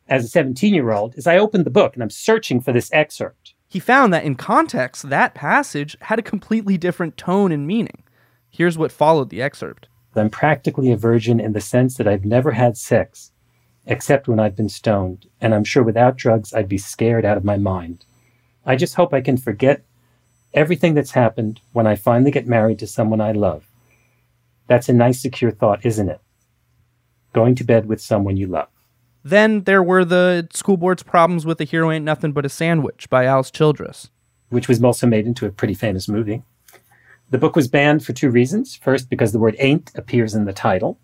[0.09, 2.91] as a 17 year old is I opened the book and I'm searching for this
[2.93, 3.55] excerpt.
[3.69, 8.05] He found that in context, that passage had a completely different tone and meaning.
[8.49, 12.53] Here's what followed the excerpt I'm practically a virgin in the sense that I've never
[12.53, 13.33] had sex
[13.87, 17.45] except when I've been stoned, and I'm sure without drugs I'd be scared out of
[17.45, 18.05] my mind.
[18.65, 19.85] I just hope I can forget
[20.57, 23.65] everything that's happened when I finally get married to someone I love.
[24.67, 26.21] That's a nice, secure thought, isn't it?
[27.33, 28.69] Going to bed with someone you love.
[29.23, 33.11] Then there were the school board's problems with The Hero Ain't Nothing But a Sandwich
[33.11, 34.09] by Alice Childress,
[34.49, 36.43] which was also made into a pretty famous movie.
[37.31, 38.77] The book was banned for two reasons.
[38.77, 40.99] First, because the word ain't appears in the title.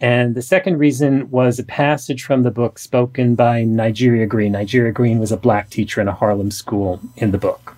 [0.00, 4.52] And the second reason was a passage from the book spoken by Nigeria Greene.
[4.52, 7.76] Nigeria Greene was a black teacher in a Harlem school in the book.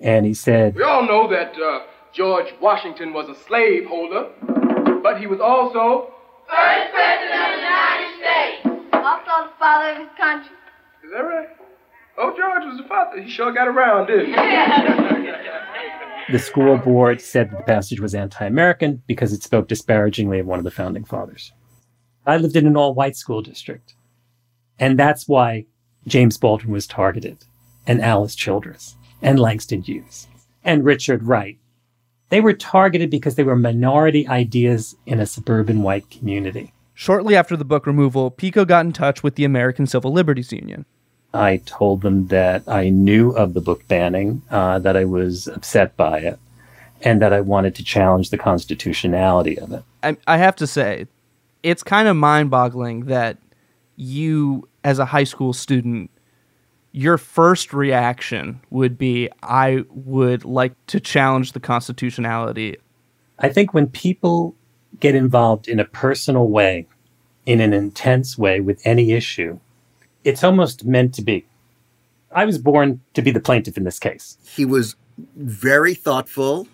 [0.00, 4.30] And he said, We all know that uh, George Washington was a slaveholder,
[5.02, 6.12] but he was also
[6.48, 8.66] First President of the United States.
[8.92, 10.56] Also the father of his country.
[11.04, 11.48] Is that right?
[12.18, 13.20] Oh, George was the father.
[13.20, 14.32] He sure got around, didn't he?
[16.32, 20.46] the school board said that the passage was anti American because it spoke disparagingly of
[20.46, 21.52] one of the founding fathers.
[22.26, 23.94] I lived in an all white school district.
[24.78, 25.66] And that's why
[26.06, 27.38] James Baldwin was targeted,
[27.86, 30.26] and Alice Childress, and Langston Hughes,
[30.64, 31.58] and Richard Wright.
[32.28, 36.72] They were targeted because they were minority ideas in a suburban white community.
[36.94, 40.86] Shortly after the book removal, Pico got in touch with the American Civil Liberties Union.
[41.34, 45.96] I told them that I knew of the book banning, uh, that I was upset
[45.96, 46.38] by it,
[47.02, 49.82] and that I wanted to challenge the constitutionality of it.
[50.02, 51.06] I, I have to say,
[51.62, 53.36] it's kind of mind boggling that
[53.96, 56.10] you, as a high school student,
[56.96, 62.78] your first reaction would be, I would like to challenge the constitutionality.
[63.38, 64.54] I think when people
[64.98, 66.86] get involved in a personal way,
[67.44, 69.60] in an intense way with any issue,
[70.24, 71.44] it's almost meant to be.
[72.32, 74.38] I was born to be the plaintiff in this case.
[74.56, 74.96] He was
[75.36, 76.66] very thoughtful,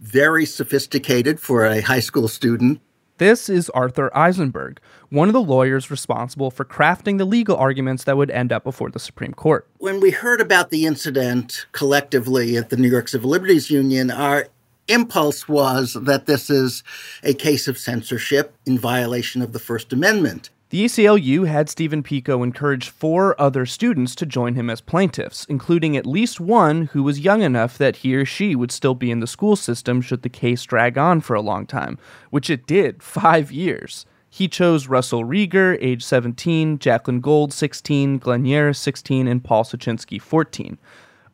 [0.00, 2.80] very sophisticated for a high school student.
[3.18, 8.18] This is Arthur Eisenberg, one of the lawyers responsible for crafting the legal arguments that
[8.18, 9.66] would end up before the Supreme Court.
[9.78, 14.48] When we heard about the incident collectively at the New York Civil Liberties Union, our
[14.86, 16.84] impulse was that this is
[17.22, 20.50] a case of censorship in violation of the First Amendment.
[20.70, 25.96] The ACLU had Steven Pico encourage four other students to join him as plaintiffs, including
[25.96, 29.20] at least one who was young enough that he or she would still be in
[29.20, 31.98] the school system should the case drag on for a long time,
[32.30, 34.06] which it did five years.
[34.28, 40.20] He chose Russell Rieger, age 17, Jacqueline Gold, 16, Glenn Yarris, 16, and Paul Sochinski,
[40.20, 40.78] 14.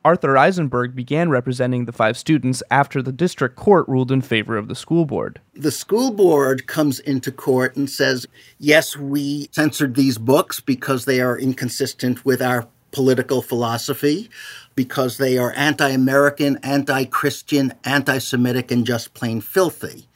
[0.04, 4.68] Arthur Eisenberg began representing the five students after the district court ruled in favor of
[4.68, 5.40] the school board.
[5.54, 8.26] The school board comes into court and says,
[8.58, 14.28] Yes, we censored these books because they are inconsistent with our political philosophy,
[14.74, 20.08] because they are anti American, anti Christian, anti Semitic, and just plain filthy.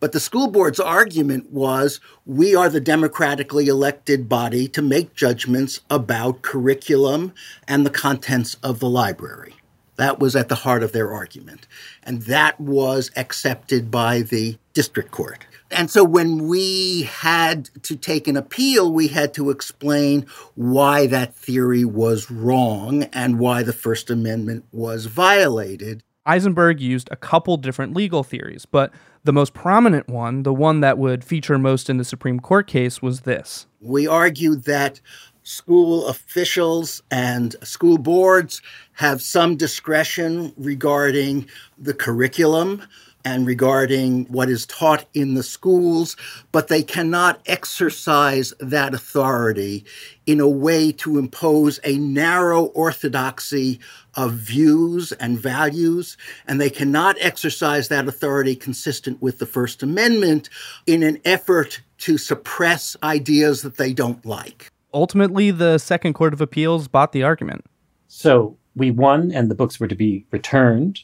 [0.00, 5.80] But the school board's argument was we are the democratically elected body to make judgments
[5.90, 7.32] about curriculum
[7.66, 9.54] and the contents of the library.
[9.96, 11.66] That was at the heart of their argument.
[12.04, 15.44] And that was accepted by the district court.
[15.70, 21.34] And so when we had to take an appeal, we had to explain why that
[21.34, 26.02] theory was wrong and why the First Amendment was violated.
[26.28, 28.92] Eisenberg used a couple different legal theories, but
[29.24, 33.00] the most prominent one, the one that would feature most in the Supreme Court case,
[33.00, 33.66] was this.
[33.80, 35.00] We argued that
[35.42, 38.60] school officials and school boards
[38.92, 41.48] have some discretion regarding
[41.78, 42.82] the curriculum
[43.24, 46.16] and regarding what is taught in the schools,
[46.52, 49.84] but they cannot exercise that authority
[50.26, 53.80] in a way to impose a narrow orthodoxy
[54.14, 56.16] of views and values,
[56.46, 60.48] and they cannot exercise that authority consistent with the First Amendment
[60.86, 64.70] in an effort to suppress ideas that they don't like.
[64.94, 67.64] Ultimately, the Second Court of Appeals bought the argument.
[68.06, 71.00] So we won, and the books were to be returned.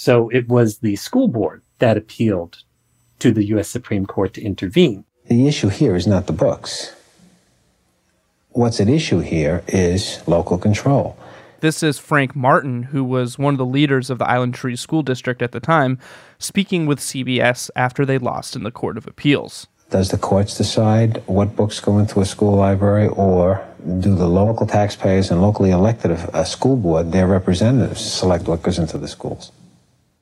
[0.00, 2.62] So it was the school board that appealed
[3.18, 3.68] to the U.S.
[3.68, 5.04] Supreme Court to intervene.
[5.26, 6.94] The issue here is not the books.
[8.50, 11.18] What's at issue here is local control.
[11.62, 15.02] This is Frank Martin, who was one of the leaders of the Island Trees School
[15.02, 15.98] District at the time,
[16.38, 19.66] speaking with CBS after they lost in the Court of Appeals.
[19.90, 23.66] Does the courts decide what books go into a school library, or
[23.98, 28.78] do the local taxpayers and locally elected a school board, their representatives, select what goes
[28.78, 29.50] into the schools?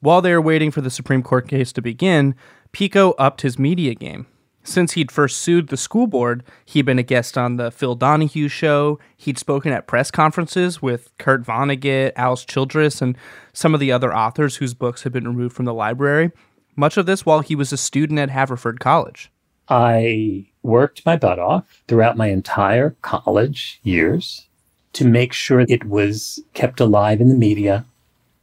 [0.07, 2.37] While they were waiting for the Supreme Court case to begin,
[2.71, 4.29] Pico upped his media game.
[4.63, 8.47] Since he'd first sued the school board, he'd been a guest on the Phil Donahue
[8.47, 9.01] show.
[9.17, 13.19] He'd spoken at press conferences with Kurt Vonnegut, Alice Childress, and
[13.53, 16.31] some of the other authors whose books had been removed from the library.
[16.77, 19.33] Much of this while he was a student at Haverford College.
[19.69, 24.47] I worked my butt off throughout my entire college years
[24.93, 27.87] to make sure it was kept alive in the media,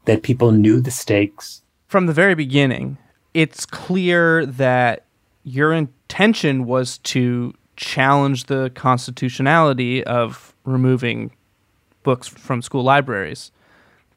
[0.05, 1.61] that people knew the stakes.
[1.87, 2.97] From the very beginning,
[3.33, 5.05] it's clear that
[5.43, 11.31] your intention was to challenge the constitutionality of removing
[12.03, 13.51] books from school libraries.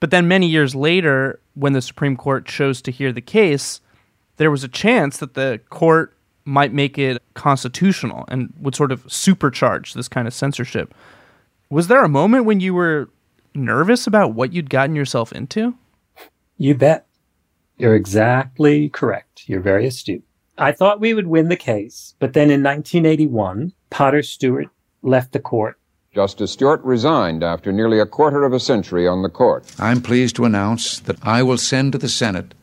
[0.00, 3.80] But then many years later, when the Supreme Court chose to hear the case,
[4.36, 9.04] there was a chance that the court might make it constitutional and would sort of
[9.06, 10.94] supercharge this kind of censorship.
[11.70, 13.08] Was there a moment when you were
[13.56, 15.74] nervous about what you'd gotten yourself into?
[16.56, 17.06] You bet.
[17.78, 19.48] You're exactly correct.
[19.48, 20.24] You're very astute.
[20.58, 24.68] I thought we would win the case, but then in 1981, Potter Stewart
[25.02, 25.78] left the court.
[26.14, 29.70] Justice Stewart resigned after nearly a quarter of a century on the court.
[29.78, 32.54] I'm pleased to announce that I will send to the Senate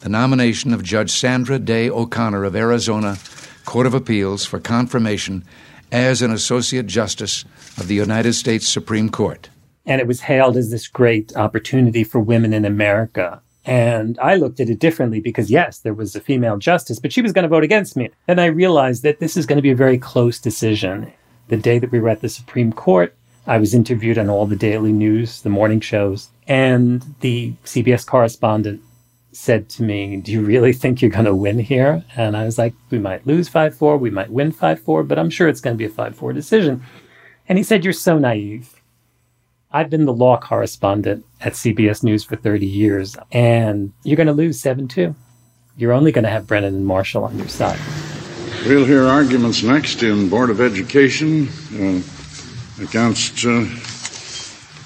[0.00, 3.18] the nomination of Judge Sandra Day O'Connor of Arizona
[3.66, 5.44] Court of Appeals for confirmation
[5.92, 7.44] as an Associate Justice
[7.76, 9.50] of the United States Supreme Court.
[9.86, 13.42] And it was hailed as this great opportunity for women in America.
[13.66, 17.22] And I looked at it differently because, yes, there was a female justice, but she
[17.22, 18.10] was going to vote against me.
[18.28, 21.12] And I realized that this is going to be a very close decision.
[21.48, 23.14] The day that we were at the Supreme Court,
[23.46, 28.82] I was interviewed on all the daily news, the morning shows, and the CBS correspondent
[29.32, 32.04] said to me, Do you really think you're going to win here?
[32.16, 35.18] And I was like, We might lose 5 4, we might win 5 4, but
[35.18, 36.82] I'm sure it's going to be a 5 4 decision.
[37.48, 38.80] And he said, You're so naive.
[39.74, 44.32] I've been the law correspondent at CBS News for 30 years, and you're going to
[44.32, 45.12] lose 7 2.
[45.76, 47.80] You're only going to have Brennan and Marshall on your side.
[48.66, 52.00] We'll hear arguments next in Board of Education uh,
[52.80, 53.66] against uh,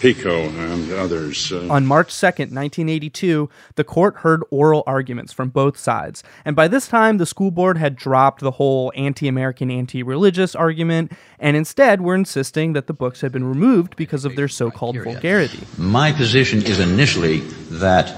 [0.01, 1.53] Pico and others.
[1.53, 6.23] Uh, On March 2nd, 1982, the court heard oral arguments from both sides.
[6.45, 10.55] And by this time, the school board had dropped the whole anti American, anti religious
[10.55, 14.71] argument, and instead were insisting that the books had been removed because of their so
[14.71, 15.61] called vulgarity.
[15.77, 17.41] My position is initially
[17.81, 18.15] that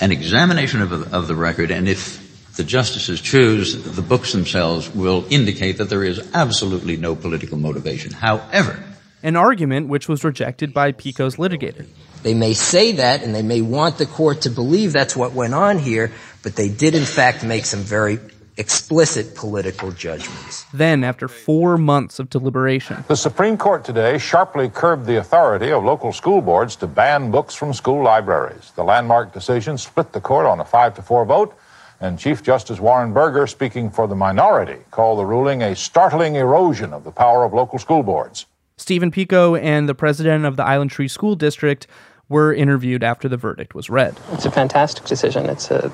[0.00, 5.24] an examination of, of the record, and if the justices choose, the books themselves will
[5.30, 8.12] indicate that there is absolutely no political motivation.
[8.12, 8.82] However,
[9.22, 11.86] an argument which was rejected by Pico's litigator.
[12.22, 15.54] They may say that and they may want the court to believe that's what went
[15.54, 16.12] on here,
[16.42, 18.18] but they did in fact make some very
[18.56, 20.64] explicit political judgments.
[20.74, 25.82] Then, after four months of deliberation, the Supreme Court today sharply curbed the authority of
[25.82, 28.72] local school boards to ban books from school libraries.
[28.76, 31.56] The landmark decision split the court on a 5 to 4 vote,
[32.00, 36.92] and Chief Justice Warren Burger, speaking for the minority, called the ruling a startling erosion
[36.92, 38.44] of the power of local school boards.
[38.80, 41.86] Steven Pico and the president of the Island Trees School District
[42.30, 44.18] were interviewed after the verdict was read.
[44.32, 45.46] It's a fantastic decision.
[45.46, 45.92] It's a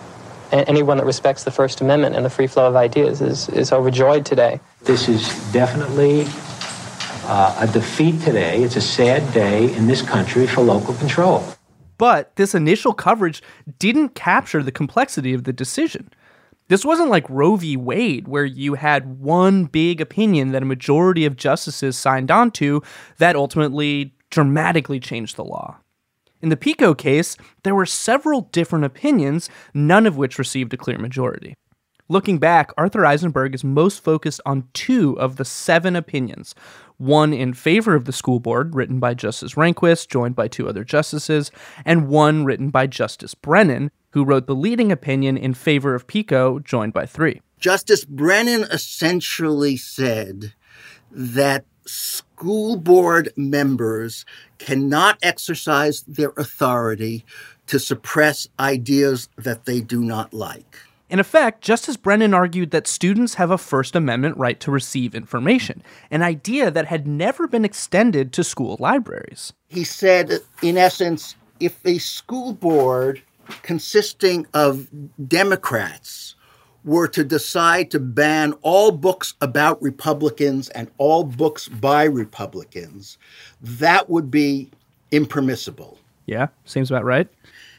[0.53, 4.25] anyone that respects the First Amendment and the free flow of ideas is, is overjoyed
[4.25, 4.61] today.
[4.83, 6.25] This is definitely
[7.25, 8.63] uh, a defeat today.
[8.63, 11.45] It's a sad day in this country for local control.
[11.99, 13.43] But this initial coverage
[13.81, 16.11] didn't capture the complexity of the decision.
[16.69, 17.77] This wasn't like Roe v.
[17.77, 22.83] Wade, where you had one big opinion that a majority of justices signed on to
[23.19, 25.79] that ultimately dramatically changed the law.
[26.43, 30.99] In the Pico case, there were several different opinions, none of which received a clear
[30.99, 31.55] majority.
[32.09, 36.55] Looking back, Arthur Eisenberg is most focused on two of the seven opinions
[36.99, 40.85] one in favor of the school board, written by Justice Rehnquist, joined by two other
[40.85, 41.51] justices,
[41.85, 46.59] and one written by Justice Brennan, who wrote the leading opinion in favor of Pico,
[46.59, 47.43] joined by three.
[47.59, 50.55] Justice Brennan essentially said
[51.11, 54.25] that school board members
[54.59, 57.25] cannot exercise their authority
[57.67, 60.79] to suppress ideas that they do not like.
[61.09, 65.83] In effect, Justice Brennan argued that students have a First Amendment right to receive information,
[66.11, 69.53] an idea that had never been extended to school libraries.
[69.69, 73.23] He said, in essence, if a school board
[73.63, 74.89] consisting of
[75.29, 76.35] Democrats
[76.85, 83.19] were to decide to ban all books about Republicans and all books by Republicans,
[83.61, 84.71] that would be
[85.13, 85.99] impermissible.
[86.27, 87.29] Yeah, seems about right.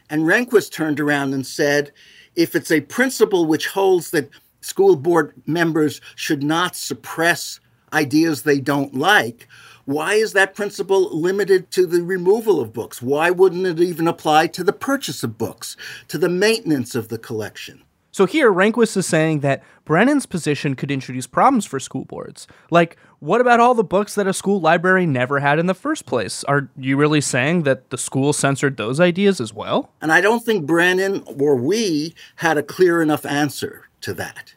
[0.09, 1.91] And Rehnquist turned around and said,
[2.37, 4.29] if it's a principle which holds that
[4.61, 7.59] school board members should not suppress
[7.91, 9.47] ideas they don't like,
[9.85, 13.01] why is that principle limited to the removal of books?
[13.01, 15.75] Why wouldn't it even apply to the purchase of books,
[16.09, 17.81] to the maintenance of the collection?
[18.11, 22.47] So here, Rehnquist is saying that Brennan's position could introduce problems for school boards.
[22.71, 26.05] Like, what about all the books that a school library never had in the first
[26.05, 26.43] place?
[26.45, 29.91] Are you really saying that the school censored those ideas as well?
[30.01, 34.53] And I don't think Brennan or we had a clear enough answer to that.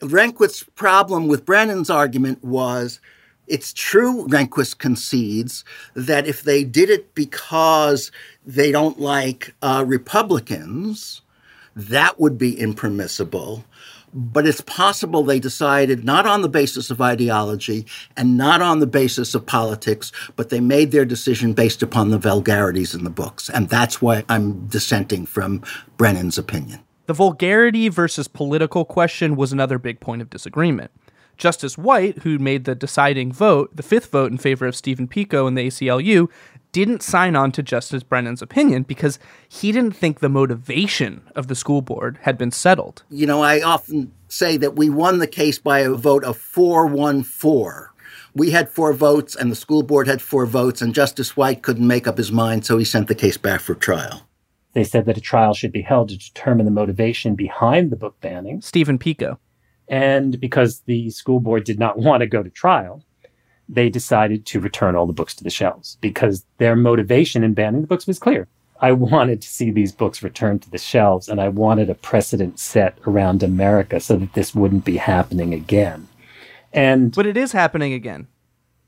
[0.00, 3.00] Rehnquist's problem with Brennan's argument was
[3.46, 5.64] it's true, Rehnquist concedes,
[5.94, 8.12] that if they did it because
[8.46, 11.22] they don't like uh, Republicans,
[11.88, 13.64] that would be impermissible.
[14.12, 18.86] But it's possible they decided not on the basis of ideology and not on the
[18.86, 23.48] basis of politics, but they made their decision based upon the vulgarities in the books.
[23.48, 25.62] And that's why I'm dissenting from
[25.96, 26.80] Brennan's opinion.
[27.06, 30.90] The vulgarity versus political question was another big point of disagreement.
[31.40, 35.46] Justice White, who made the deciding vote, the fifth vote in favor of Steven Pico
[35.46, 36.28] and the ACLU,
[36.72, 39.18] didn't sign on to Justice Brennan's opinion because
[39.48, 43.02] he didn't think the motivation of the school board had been settled.
[43.10, 47.86] You know, I often say that we won the case by a vote of 414.
[48.34, 51.86] We had four votes, and the school board had four votes, and Justice White couldn't
[51.86, 54.26] make up his mind, so he sent the case back for trial.
[54.72, 58.20] They said that a trial should be held to determine the motivation behind the book
[58.20, 58.60] banning.
[58.60, 59.40] Steven Pico.
[59.88, 63.04] And because the school board did not want to go to trial,
[63.72, 67.82] they decided to return all the books to the shelves because their motivation in banning
[67.82, 68.48] the books was clear.
[68.80, 72.58] I wanted to see these books returned to the shelves and I wanted a precedent
[72.58, 76.08] set around America so that this wouldn't be happening again.
[76.72, 78.26] And But it is happening again.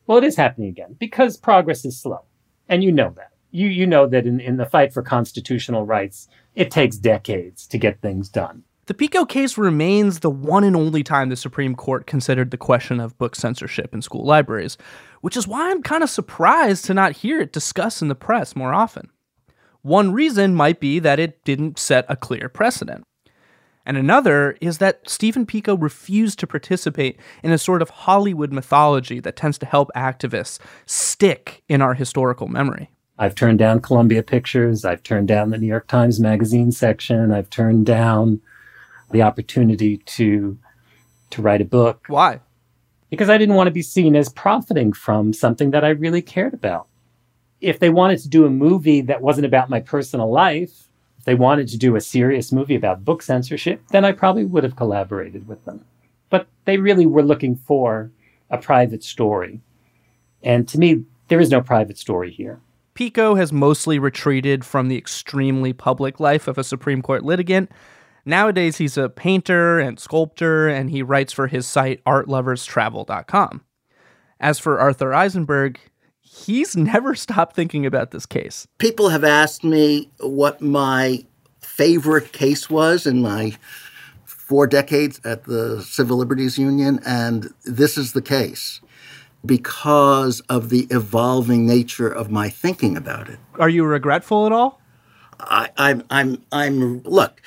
[0.06, 2.22] Well, it is happening again because progress is slow.
[2.68, 3.32] And you know that.
[3.50, 7.76] You you know that in, in the fight for constitutional rights, it takes decades to
[7.76, 8.64] get things done.
[8.92, 13.00] The Pico case remains the one and only time the Supreme Court considered the question
[13.00, 14.76] of book censorship in school libraries,
[15.22, 18.54] which is why I'm kind of surprised to not hear it discussed in the press
[18.54, 19.08] more often.
[19.80, 23.06] One reason might be that it didn't set a clear precedent.
[23.86, 29.20] And another is that Steven Pico refused to participate in a sort of Hollywood mythology
[29.20, 32.90] that tends to help activists stick in our historical memory.
[33.18, 34.84] I've turned down Columbia Pictures.
[34.84, 37.32] I've turned down the New York Times Magazine section.
[37.32, 38.42] I've turned down
[39.12, 40.58] the opportunity to
[41.30, 42.04] to write a book.
[42.08, 42.40] Why?
[43.10, 46.54] Because I didn't want to be seen as profiting from something that I really cared
[46.54, 46.86] about.
[47.60, 50.88] If they wanted to do a movie that wasn't about my personal life,
[51.18, 54.64] if they wanted to do a serious movie about book censorship, then I probably would
[54.64, 55.84] have collaborated with them.
[56.30, 58.10] But they really were looking for
[58.50, 59.60] a private story.
[60.42, 62.60] And to me, there is no private story here.
[62.94, 67.70] Pico has mostly retreated from the extremely public life of a Supreme Court litigant
[68.24, 73.62] Nowadays, he's a painter and sculptor, and he writes for his site artloverstravel.com.
[74.38, 75.80] As for Arthur Eisenberg,
[76.20, 78.66] he's never stopped thinking about this case.
[78.78, 81.24] People have asked me what my
[81.60, 83.56] favorite case was in my
[84.24, 88.80] four decades at the Civil Liberties Union, and this is the case
[89.44, 93.38] because of the evolving nature of my thinking about it.
[93.58, 94.80] Are you regretful at all?
[95.40, 97.42] I, I'm, I'm, I'm, look,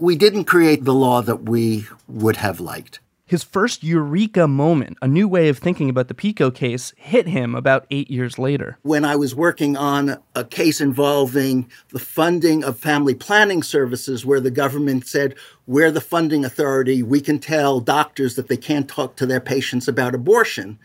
[0.00, 3.00] we didn't create the law that we would have liked.
[3.26, 7.54] His first eureka moment, a new way of thinking about the Pico case, hit him
[7.54, 8.76] about eight years later.
[8.82, 14.40] When I was working on a case involving the funding of family planning services, where
[14.40, 15.36] the government said,
[15.68, 19.86] We're the funding authority, we can tell doctors that they can't talk to their patients
[19.86, 20.80] about abortion.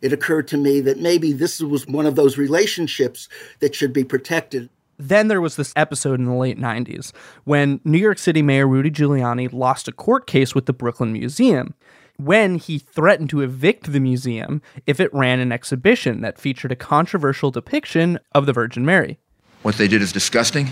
[0.00, 3.28] It occurred to me that maybe this was one of those relationships
[3.60, 4.70] that should be protected.
[4.98, 7.12] Then there was this episode in the late 90s
[7.44, 11.74] when New York City Mayor Rudy Giuliani lost a court case with the Brooklyn Museum
[12.16, 16.76] when he threatened to evict the museum if it ran an exhibition that featured a
[16.76, 19.18] controversial depiction of the Virgin Mary.
[19.62, 20.68] What they did is disgusting.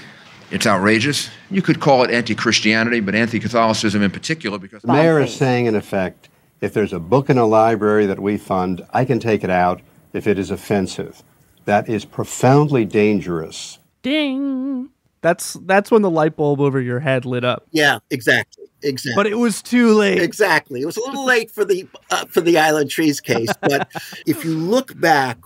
[0.50, 1.30] It's outrageous.
[1.50, 4.82] You could call it anti Christianity, but anti Catholicism in particular because.
[4.82, 6.28] The mayor is saying, in effect,
[6.60, 9.80] if there's a book in a library that we fund, I can take it out
[10.12, 11.22] if it is offensive.
[11.66, 14.90] That is profoundly dangerous Ding.
[15.22, 17.66] That's that's when the light bulb over your head lit up.
[17.70, 18.64] Yeah, exactly.
[18.82, 19.14] Exactly.
[19.14, 20.22] But it was too late.
[20.22, 20.80] Exactly.
[20.80, 23.90] It was a little late for the uh, for the Island Trees case, but
[24.26, 25.38] if you look back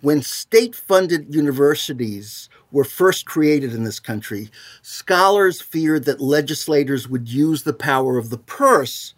[0.00, 4.50] when state-funded universities were first created in this country,
[4.82, 9.14] scholars feared that legislators would use the power of the purse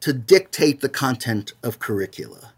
[0.00, 2.52] to dictate the content of curricula.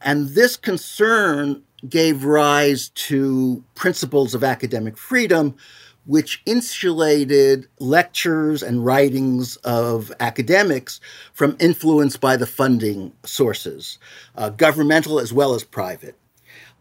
[0.00, 5.54] And this concern gave rise to principles of academic freedom,
[6.06, 11.00] which insulated lectures and writings of academics
[11.34, 13.98] from influence by the funding sources,
[14.36, 16.16] uh, governmental as well as private.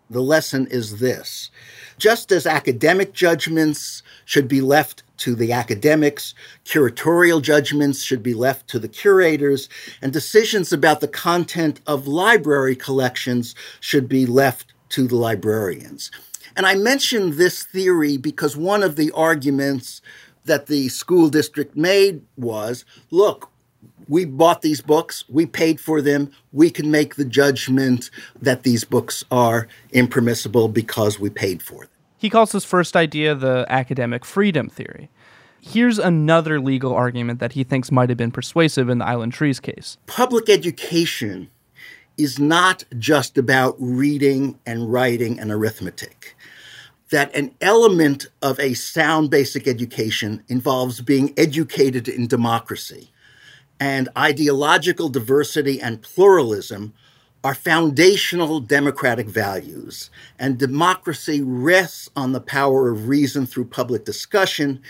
[0.10, 1.52] The lesson is this
[1.98, 6.34] just as academic judgments should be left to the academics,
[6.64, 9.68] curatorial judgments should be left to the curators,
[10.02, 16.12] and decisions about the content of library collections should be left to the librarians.
[16.56, 20.02] And I mention this theory because one of the arguments
[20.46, 23.52] that the school district made was look,
[24.08, 28.10] we bought these books, we paid for them, we can make the judgment
[28.42, 31.90] that these books are impermissible because we paid for them.
[32.18, 35.10] He calls his first idea the academic freedom theory.
[35.62, 39.60] Here's another legal argument that he thinks might have been persuasive in the Island Trees
[39.60, 39.98] case.
[40.08, 41.50] Public education
[42.18, 46.36] is not just about reading and writing and arithmetic.
[47.12, 53.12] That an element of a sound basic education involves being educated in democracy.
[53.80, 56.94] and ideological diversity and pluralism
[57.44, 60.10] are foundational democratic values,
[60.40, 64.82] and democracy rests on the power of reason through public discussion.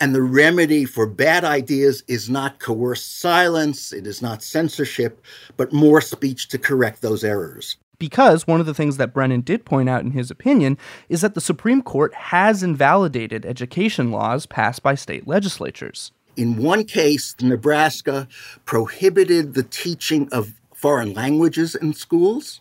[0.00, 5.24] And the remedy for bad ideas is not coerced silence, it is not censorship,
[5.56, 7.76] but more speech to correct those errors.
[7.98, 10.78] Because one of the things that Brennan did point out in his opinion
[11.08, 16.12] is that the Supreme Court has invalidated education laws passed by state legislatures.
[16.36, 18.28] In one case, Nebraska
[18.64, 22.60] prohibited the teaching of foreign languages in schools.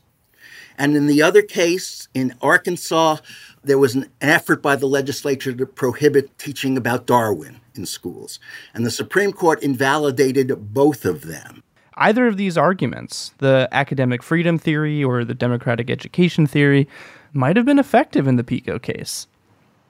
[0.75, 3.17] And in the other case, in Arkansas,
[3.63, 8.39] there was an effort by the legislature to prohibit teaching about Darwin in schools.
[8.73, 11.63] And the Supreme Court invalidated both of them.
[11.93, 16.87] Either of these arguments, the academic freedom theory or the democratic education theory,
[17.33, 19.27] might have been effective in the Pico case.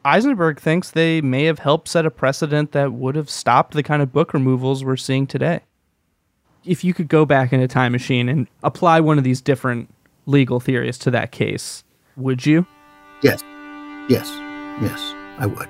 [0.03, 4.01] Eisenberg thinks they may have helped set a precedent that would have stopped the kind
[4.01, 5.61] of book removals we're seeing today
[6.68, 9.89] if you could go back in a time machine and apply one of these different
[10.26, 11.84] legal theories to that case,
[12.18, 12.65] would you?
[13.24, 13.41] Yes.
[14.09, 14.28] Yes.
[14.82, 15.70] Yes, I would.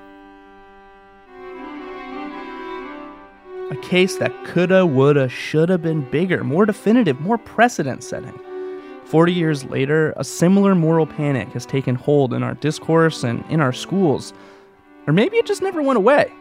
[3.71, 8.37] A case that coulda, woulda, shoulda been bigger, more definitive, more precedent setting.
[9.05, 13.61] 40 years later, a similar moral panic has taken hold in our discourse and in
[13.61, 14.33] our schools.
[15.05, 16.31] Or maybe it just never went away.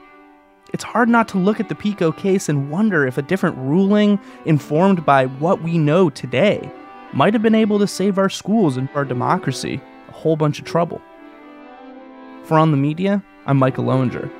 [0.72, 4.18] It's hard not to look at the Pico case and wonder if a different ruling,
[4.44, 6.70] informed by what we know today,
[7.12, 10.64] might have been able to save our schools and our democracy a whole bunch of
[10.64, 11.00] trouble.
[12.44, 14.30] For On the Media, I'm Micah Loewinger.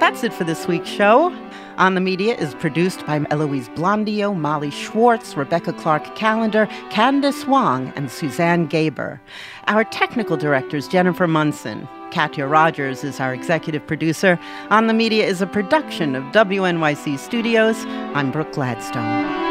[0.00, 1.34] That's it for this week's show.
[1.78, 7.92] On the Media is produced by Eloise Blondiau, Molly Schwartz, Rebecca Clark Callender, Candice Wong,
[7.96, 9.20] and Suzanne Gaber.
[9.66, 11.86] Our technical director is Jennifer Munson.
[12.10, 14.38] Katya Rogers is our executive producer.
[14.70, 17.76] On the Media is a production of WNYC Studios.
[18.14, 19.45] I'm Brooke Gladstone.